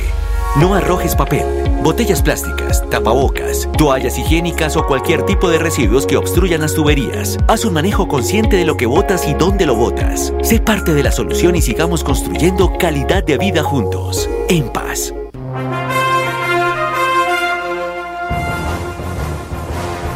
No 0.57 0.73
arrojes 0.73 1.15
papel, 1.15 1.45
botellas 1.83 2.23
plásticas, 2.23 2.83
tapabocas, 2.89 3.69
toallas 3.77 4.17
higiénicas 4.17 4.75
o 4.75 4.85
cualquier 4.85 5.23
tipo 5.23 5.47
de 5.47 5.59
residuos 5.59 6.07
que 6.07 6.17
obstruyan 6.17 6.62
las 6.62 6.73
tuberías. 6.73 7.38
Haz 7.47 7.65
un 7.65 7.73
manejo 7.73 8.07
consciente 8.07 8.57
de 8.57 8.65
lo 8.65 8.75
que 8.75 8.88
botas 8.88 9.27
y 9.27 9.35
dónde 9.35 9.67
lo 9.67 9.75
botas. 9.75 10.33
Sé 10.41 10.59
parte 10.59 10.95
de 10.95 11.03
la 11.03 11.12
solución 11.12 11.55
y 11.55 11.62
sigamos 11.62 12.03
construyendo 12.03 12.75
calidad 12.79 13.23
de 13.23 13.38
vida 13.38 13.62
juntos. 13.62 14.27
En 14.49 14.73
paz. 14.73 15.13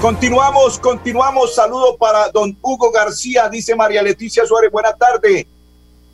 Continuamos, 0.01 0.79
continuamos. 0.79 1.53
Saludo 1.53 1.95
para 1.95 2.29
don 2.29 2.57
Hugo 2.61 2.91
García, 2.91 3.47
dice 3.49 3.75
María 3.75 4.01
Leticia 4.01 4.45
Suárez. 4.45 4.71
Buena 4.71 4.93
tarde. 4.93 5.47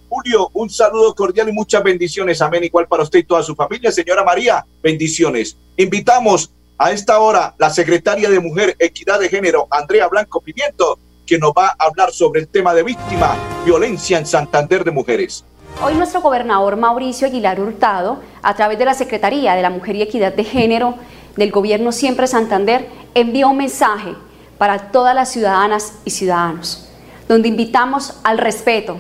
Julio, 0.10 0.50
un 0.54 0.72
saludo 0.72 1.13
cordial 1.13 1.50
y 1.50 1.52
muchas 1.52 1.84
bendiciones. 1.84 2.41
Amén. 2.41 2.63
Igual 2.63 2.88
para 2.88 3.04
usted 3.04 3.19
y 3.19 3.24
toda 3.24 3.43
su 3.43 3.56
familia. 3.56 3.91
Señora 3.91 4.24
María, 4.24 4.65
bendiciones. 4.82 5.56
Invitamos 5.78 6.52
a 6.80 6.91
esta 6.91 7.19
hora 7.19 7.54
la 7.60 7.69
secretaria 7.69 8.28
de 8.28 8.39
Mujer, 8.39 8.76
Equidad 8.80 9.19
de 9.19 9.30
Género, 9.30 9.67
Andrea 9.69 10.08
Blanco 10.08 10.41
Pimiento, 10.41 10.98
que 11.28 11.38
nos 11.38 11.52
va 11.52 11.67
a 11.67 11.86
hablar 11.86 12.12
sobre 12.12 12.41
el 12.41 12.48
tema 12.48 12.74
de 12.74 12.82
víctima, 12.82 13.36
violencia 13.63 14.17
en 14.17 14.26
Santander 14.26 14.84
de 14.84 14.89
Mujeres. 14.89 15.45
Hoy 15.84 15.93
nuestro 15.93 16.22
gobernador 16.22 16.76
Mauricio 16.76 17.28
Aguilar 17.28 17.62
Hurtado, 17.62 18.19
a 18.41 18.56
través 18.56 18.80
de 18.80 18.86
la 18.86 18.95
Secretaría 18.95 19.54
de 19.54 19.62
la 19.62 19.69
Mujer 19.69 19.95
y 19.95 20.02
Equidad 20.02 20.34
de 20.34 20.43
Género 20.43 20.95
del 21.36 21.52
Gobierno 21.52 21.91
Siempre 21.91 22.26
Santander, 22.26 22.88
envió 23.13 23.50
un 23.50 23.58
mensaje 23.58 24.15
para 24.58 24.91
todas 24.91 25.13
las 25.13 25.32
ciudadanas 25.32 26.00
y 26.04 26.10
ciudadanos, 26.10 26.89
donde 27.28 27.48
invitamos 27.48 28.19
al 28.24 28.39
respeto, 28.39 28.98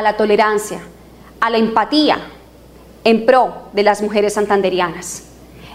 a 0.00 0.02
la 0.02 0.16
tolerancia, 0.16 0.80
a 1.40 1.50
la 1.50 1.58
empatía 1.58 2.18
en 3.04 3.26
pro 3.26 3.68
de 3.72 3.82
las 3.82 4.02
mujeres 4.02 4.34
santanderianas 4.34 5.24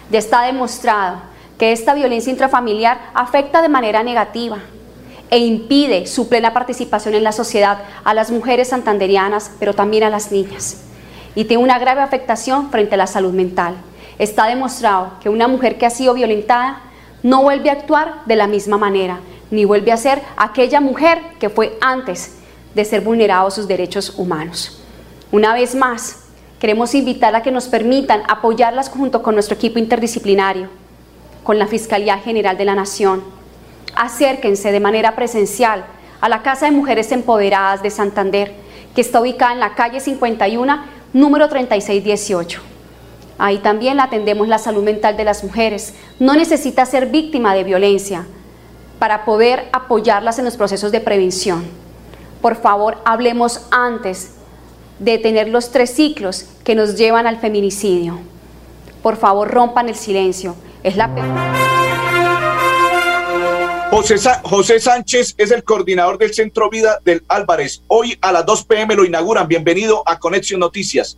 Ya 0.09 0.17
está 0.17 0.41
demostrado 0.41 1.17
que 1.59 1.71
esta 1.71 1.93
violencia 1.93 2.31
intrafamiliar 2.31 3.11
afecta 3.13 3.61
de 3.61 3.69
manera 3.69 4.01
negativa 4.01 4.57
e 5.31 5.39
impide 5.39 6.05
su 6.05 6.29
plena 6.29 6.53
participación 6.53 7.15
en 7.15 7.23
la 7.23 7.31
sociedad 7.31 7.79
a 8.03 8.13
las 8.13 8.29
mujeres 8.29 8.67
santanderianas, 8.67 9.51
pero 9.59 9.73
también 9.73 10.03
a 10.03 10.09
las 10.09 10.31
niñas. 10.31 10.83
Y 11.33 11.45
tiene 11.45 11.63
una 11.63 11.79
grave 11.79 12.01
afectación 12.01 12.69
frente 12.69 12.95
a 12.95 12.97
la 12.97 13.07
salud 13.07 13.33
mental. 13.33 13.75
Está 14.19 14.45
demostrado 14.47 15.13
que 15.21 15.29
una 15.29 15.47
mujer 15.47 15.77
que 15.77 15.85
ha 15.85 15.89
sido 15.89 16.13
violentada 16.13 16.83
no 17.23 17.43
vuelve 17.43 17.69
a 17.69 17.73
actuar 17.73 18.21
de 18.25 18.35
la 18.35 18.47
misma 18.47 18.77
manera, 18.77 19.19
ni 19.49 19.63
vuelve 19.63 19.91
a 19.91 19.97
ser 19.97 20.21
aquella 20.35 20.81
mujer 20.81 21.19
que 21.39 21.49
fue 21.49 21.77
antes 21.81 22.35
de 22.75 22.85
ser 22.85 23.01
vulnerados 23.01 23.55
sus 23.55 23.67
derechos 23.67 24.13
humanos. 24.17 24.81
Una 25.31 25.53
vez 25.53 25.75
más, 25.75 26.23
queremos 26.59 26.93
invitar 26.93 27.33
a 27.35 27.41
que 27.41 27.51
nos 27.51 27.69
permitan 27.69 28.23
apoyarlas 28.27 28.89
junto 28.89 29.23
con 29.23 29.33
nuestro 29.33 29.55
equipo 29.55 29.79
interdisciplinario, 29.79 30.67
con 31.43 31.57
la 31.57 31.67
Fiscalía 31.67 32.17
General 32.17 32.57
de 32.57 32.65
la 32.65 32.75
Nación. 32.75 33.23
Acérquense 33.95 34.71
de 34.71 34.79
manera 34.79 35.15
presencial 35.15 35.85
a 36.21 36.29
la 36.29 36.41
Casa 36.43 36.65
de 36.65 36.71
Mujeres 36.71 37.11
Empoderadas 37.11 37.83
de 37.83 37.89
Santander, 37.89 38.53
que 38.95 39.01
está 39.01 39.21
ubicada 39.21 39.53
en 39.53 39.59
la 39.59 39.75
calle 39.75 39.99
51, 39.99 40.83
número 41.13 41.49
3618. 41.49 42.61
Ahí 43.37 43.57
también 43.57 43.97
la 43.97 44.03
atendemos 44.03 44.47
la 44.47 44.59
salud 44.59 44.83
mental 44.83 45.17
de 45.17 45.23
las 45.23 45.43
mujeres. 45.43 45.95
No 46.19 46.35
necesita 46.35 46.85
ser 46.85 47.07
víctima 47.07 47.55
de 47.55 47.63
violencia 47.63 48.25
para 48.99 49.25
poder 49.25 49.67
apoyarlas 49.73 50.37
en 50.37 50.45
los 50.45 50.57
procesos 50.57 50.91
de 50.91 51.01
prevención. 51.01 51.65
Por 52.39 52.55
favor, 52.55 52.99
hablemos 53.03 53.65
antes 53.71 54.33
de 54.99 55.17
tener 55.17 55.49
los 55.49 55.71
tres 55.71 55.89
ciclos 55.89 56.45
que 56.63 56.75
nos 56.75 56.95
llevan 56.95 57.25
al 57.25 57.39
feminicidio. 57.39 58.19
Por 59.01 59.17
favor, 59.17 59.49
rompan 59.49 59.89
el 59.89 59.95
silencio. 59.95 60.55
Es 60.83 60.95
la 60.95 61.13
José, 63.91 64.15
José 64.43 64.79
Sánchez 64.79 65.35
es 65.37 65.51
el 65.51 65.65
coordinador 65.65 66.17
del 66.17 66.33
Centro 66.33 66.69
Vida 66.69 66.99
del 67.03 67.25
Álvarez. 67.27 67.83
Hoy 67.87 68.17
a 68.21 68.31
las 68.31 68.45
2 68.45 68.63
pm 68.63 68.95
lo 68.95 69.03
inauguran. 69.03 69.49
Bienvenido 69.49 70.01
a 70.05 70.17
Conexión 70.17 70.61
Noticias. 70.61 71.17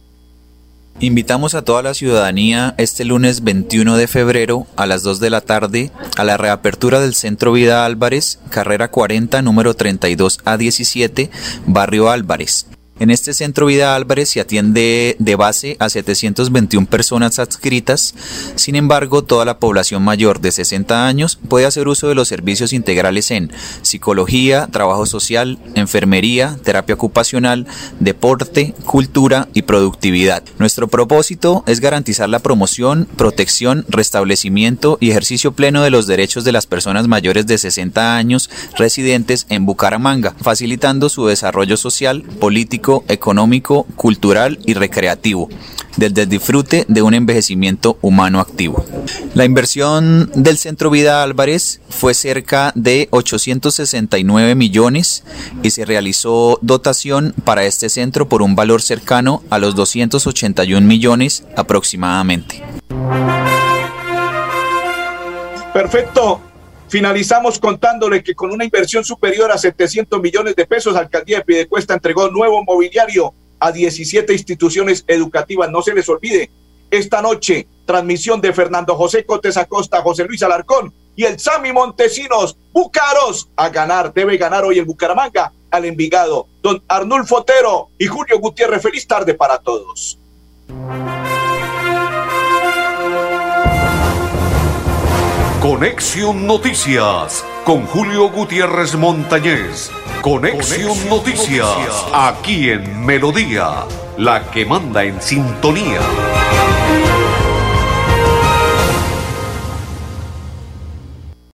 Invitamos 0.99 1.53
a 1.53 1.61
toda 1.61 1.83
la 1.83 1.93
ciudadanía 1.93 2.73
este 2.79 3.05
lunes 3.05 3.43
21 3.43 3.95
de 3.95 4.07
febrero 4.07 4.65
a 4.75 4.87
las 4.87 5.03
2 5.03 5.19
de 5.19 5.29
la 5.29 5.41
tarde 5.41 5.91
a 6.17 6.23
la 6.23 6.37
reapertura 6.37 6.99
del 6.99 7.13
Centro 7.13 7.51
Vida 7.51 7.85
Álvarez, 7.85 8.39
carrera 8.49 8.89
40, 8.89 9.43
número 9.43 9.75
32 9.75 10.39
a 10.43 10.57
17, 10.57 11.29
Barrio 11.67 12.09
Álvarez. 12.09 12.65
En 12.99 13.09
este 13.09 13.33
centro 13.33 13.65
Vida 13.65 13.95
Álvarez 13.95 14.29
se 14.29 14.39
atiende 14.39 15.15
de 15.17 15.35
base 15.35 15.77
a 15.79 15.89
721 15.89 16.85
personas 16.85 17.39
adscritas, 17.39 18.13
sin 18.55 18.75
embargo 18.75 19.23
toda 19.23 19.45
la 19.45 19.57
población 19.57 20.03
mayor 20.03 20.41
de 20.41 20.51
60 20.51 21.07
años 21.07 21.39
puede 21.49 21.65
hacer 21.65 21.87
uso 21.87 22.07
de 22.07 22.13
los 22.13 22.27
servicios 22.27 22.71
integrales 22.71 23.31
en 23.31 23.51
psicología, 23.81 24.67
trabajo 24.71 25.07
social, 25.07 25.57
enfermería, 25.73 26.59
terapia 26.63 26.93
ocupacional, 26.93 27.65
deporte, 27.99 28.75
cultura 28.85 29.47
y 29.55 29.63
productividad. 29.63 30.43
Nuestro 30.59 30.87
propósito 30.87 31.63
es 31.65 31.79
garantizar 31.79 32.29
la 32.29 32.39
promoción, 32.39 33.07
protección, 33.17 33.85
restablecimiento 33.89 34.99
y 35.01 35.09
ejercicio 35.09 35.53
pleno 35.53 35.81
de 35.81 35.89
los 35.89 36.05
derechos 36.05 36.43
de 36.43 36.51
las 36.51 36.67
personas 36.67 37.07
mayores 37.07 37.47
de 37.47 37.57
60 37.57 38.15
años 38.15 38.51
residentes 38.77 39.47
en 39.49 39.65
Bucaramanga, 39.65 40.35
facilitando 40.39 41.09
su 41.09 41.25
desarrollo 41.25 41.75
social, 41.75 42.21
político, 42.39 42.82
económico, 43.07 43.85
cultural 43.95 44.59
y 44.65 44.73
recreativo, 44.73 45.49
desde 45.97 46.23
el 46.23 46.29
disfrute 46.29 46.85
de 46.87 47.01
un 47.01 47.13
envejecimiento 47.13 47.97
humano 48.01 48.39
activo. 48.39 48.85
La 49.33 49.45
inversión 49.45 50.29
del 50.35 50.57
Centro 50.57 50.89
Vida 50.89 51.23
Álvarez 51.23 51.81
fue 51.89 52.13
cerca 52.13 52.71
de 52.75 53.07
869 53.11 54.55
millones 54.55 55.23
y 55.61 55.71
se 55.71 55.85
realizó 55.85 56.59
dotación 56.61 57.33
para 57.43 57.65
este 57.65 57.89
centro 57.89 58.27
por 58.27 58.41
un 58.41 58.55
valor 58.55 58.81
cercano 58.81 59.43
a 59.49 59.59
los 59.59 59.75
281 59.75 60.85
millones 60.85 61.43
aproximadamente. 61.55 62.61
Perfecto. 65.73 66.52
Finalizamos 66.93 67.57
contándole 67.57 68.23
que 68.23 68.35
con 68.35 68.51
una 68.51 68.65
inversión 68.65 69.03
superior 69.03 69.51
a 69.51 69.57
700 69.57 70.21
millones 70.21 70.55
de 70.55 70.67
pesos, 70.67 70.95
Alcaldía 70.95 71.39
de 71.39 71.43
Pidecuesta 71.43 71.95
entregó 71.95 72.29
nuevo 72.29 72.63
mobiliario 72.63 73.33
a 73.59 73.71
17 73.71 74.31
instituciones 74.31 75.03
educativas. 75.07 75.71
No 75.71 75.81
se 75.81 75.95
les 75.95 76.07
olvide, 76.07 76.51
esta 76.91 77.19
noche, 77.19 77.65
transmisión 77.87 78.41
de 78.41 78.53
Fernando 78.53 78.93
José 78.93 79.25
Cotes 79.25 79.57
Acosta, 79.57 80.03
José 80.03 80.25
Luis 80.25 80.43
Alarcón 80.43 80.93
y 81.15 81.23
el 81.23 81.39
Sami 81.39 81.73
Montesinos, 81.73 82.55
Bucaros, 82.71 83.49
a 83.55 83.69
ganar, 83.69 84.13
debe 84.13 84.37
ganar 84.37 84.63
hoy 84.63 84.77
el 84.77 84.85
Bucaramanga 84.85 85.51
al 85.71 85.85
Envigado. 85.85 86.45
Don 86.61 86.83
Arnulfo 86.87 87.37
Otero 87.37 87.89
y 87.97 88.05
Julio 88.05 88.37
Gutiérrez, 88.39 88.83
feliz 88.83 89.07
tarde 89.07 89.33
para 89.33 89.57
todos. 89.57 90.19
Conexión 95.63 96.45
Noticias 96.45 97.45
con 97.63 97.85
Julio 97.85 98.29
Gutiérrez 98.29 98.95
Montañez. 98.95 99.89
Conexión, 100.21 100.97
Noticias, 101.07 102.05
aquí 102.13 102.69
en 102.69 103.05
Melodía, 103.05 103.85
la 104.17 104.51
que 104.51 104.65
manda 104.65 105.05
en 105.05 105.21
sintonía. 105.21 106.01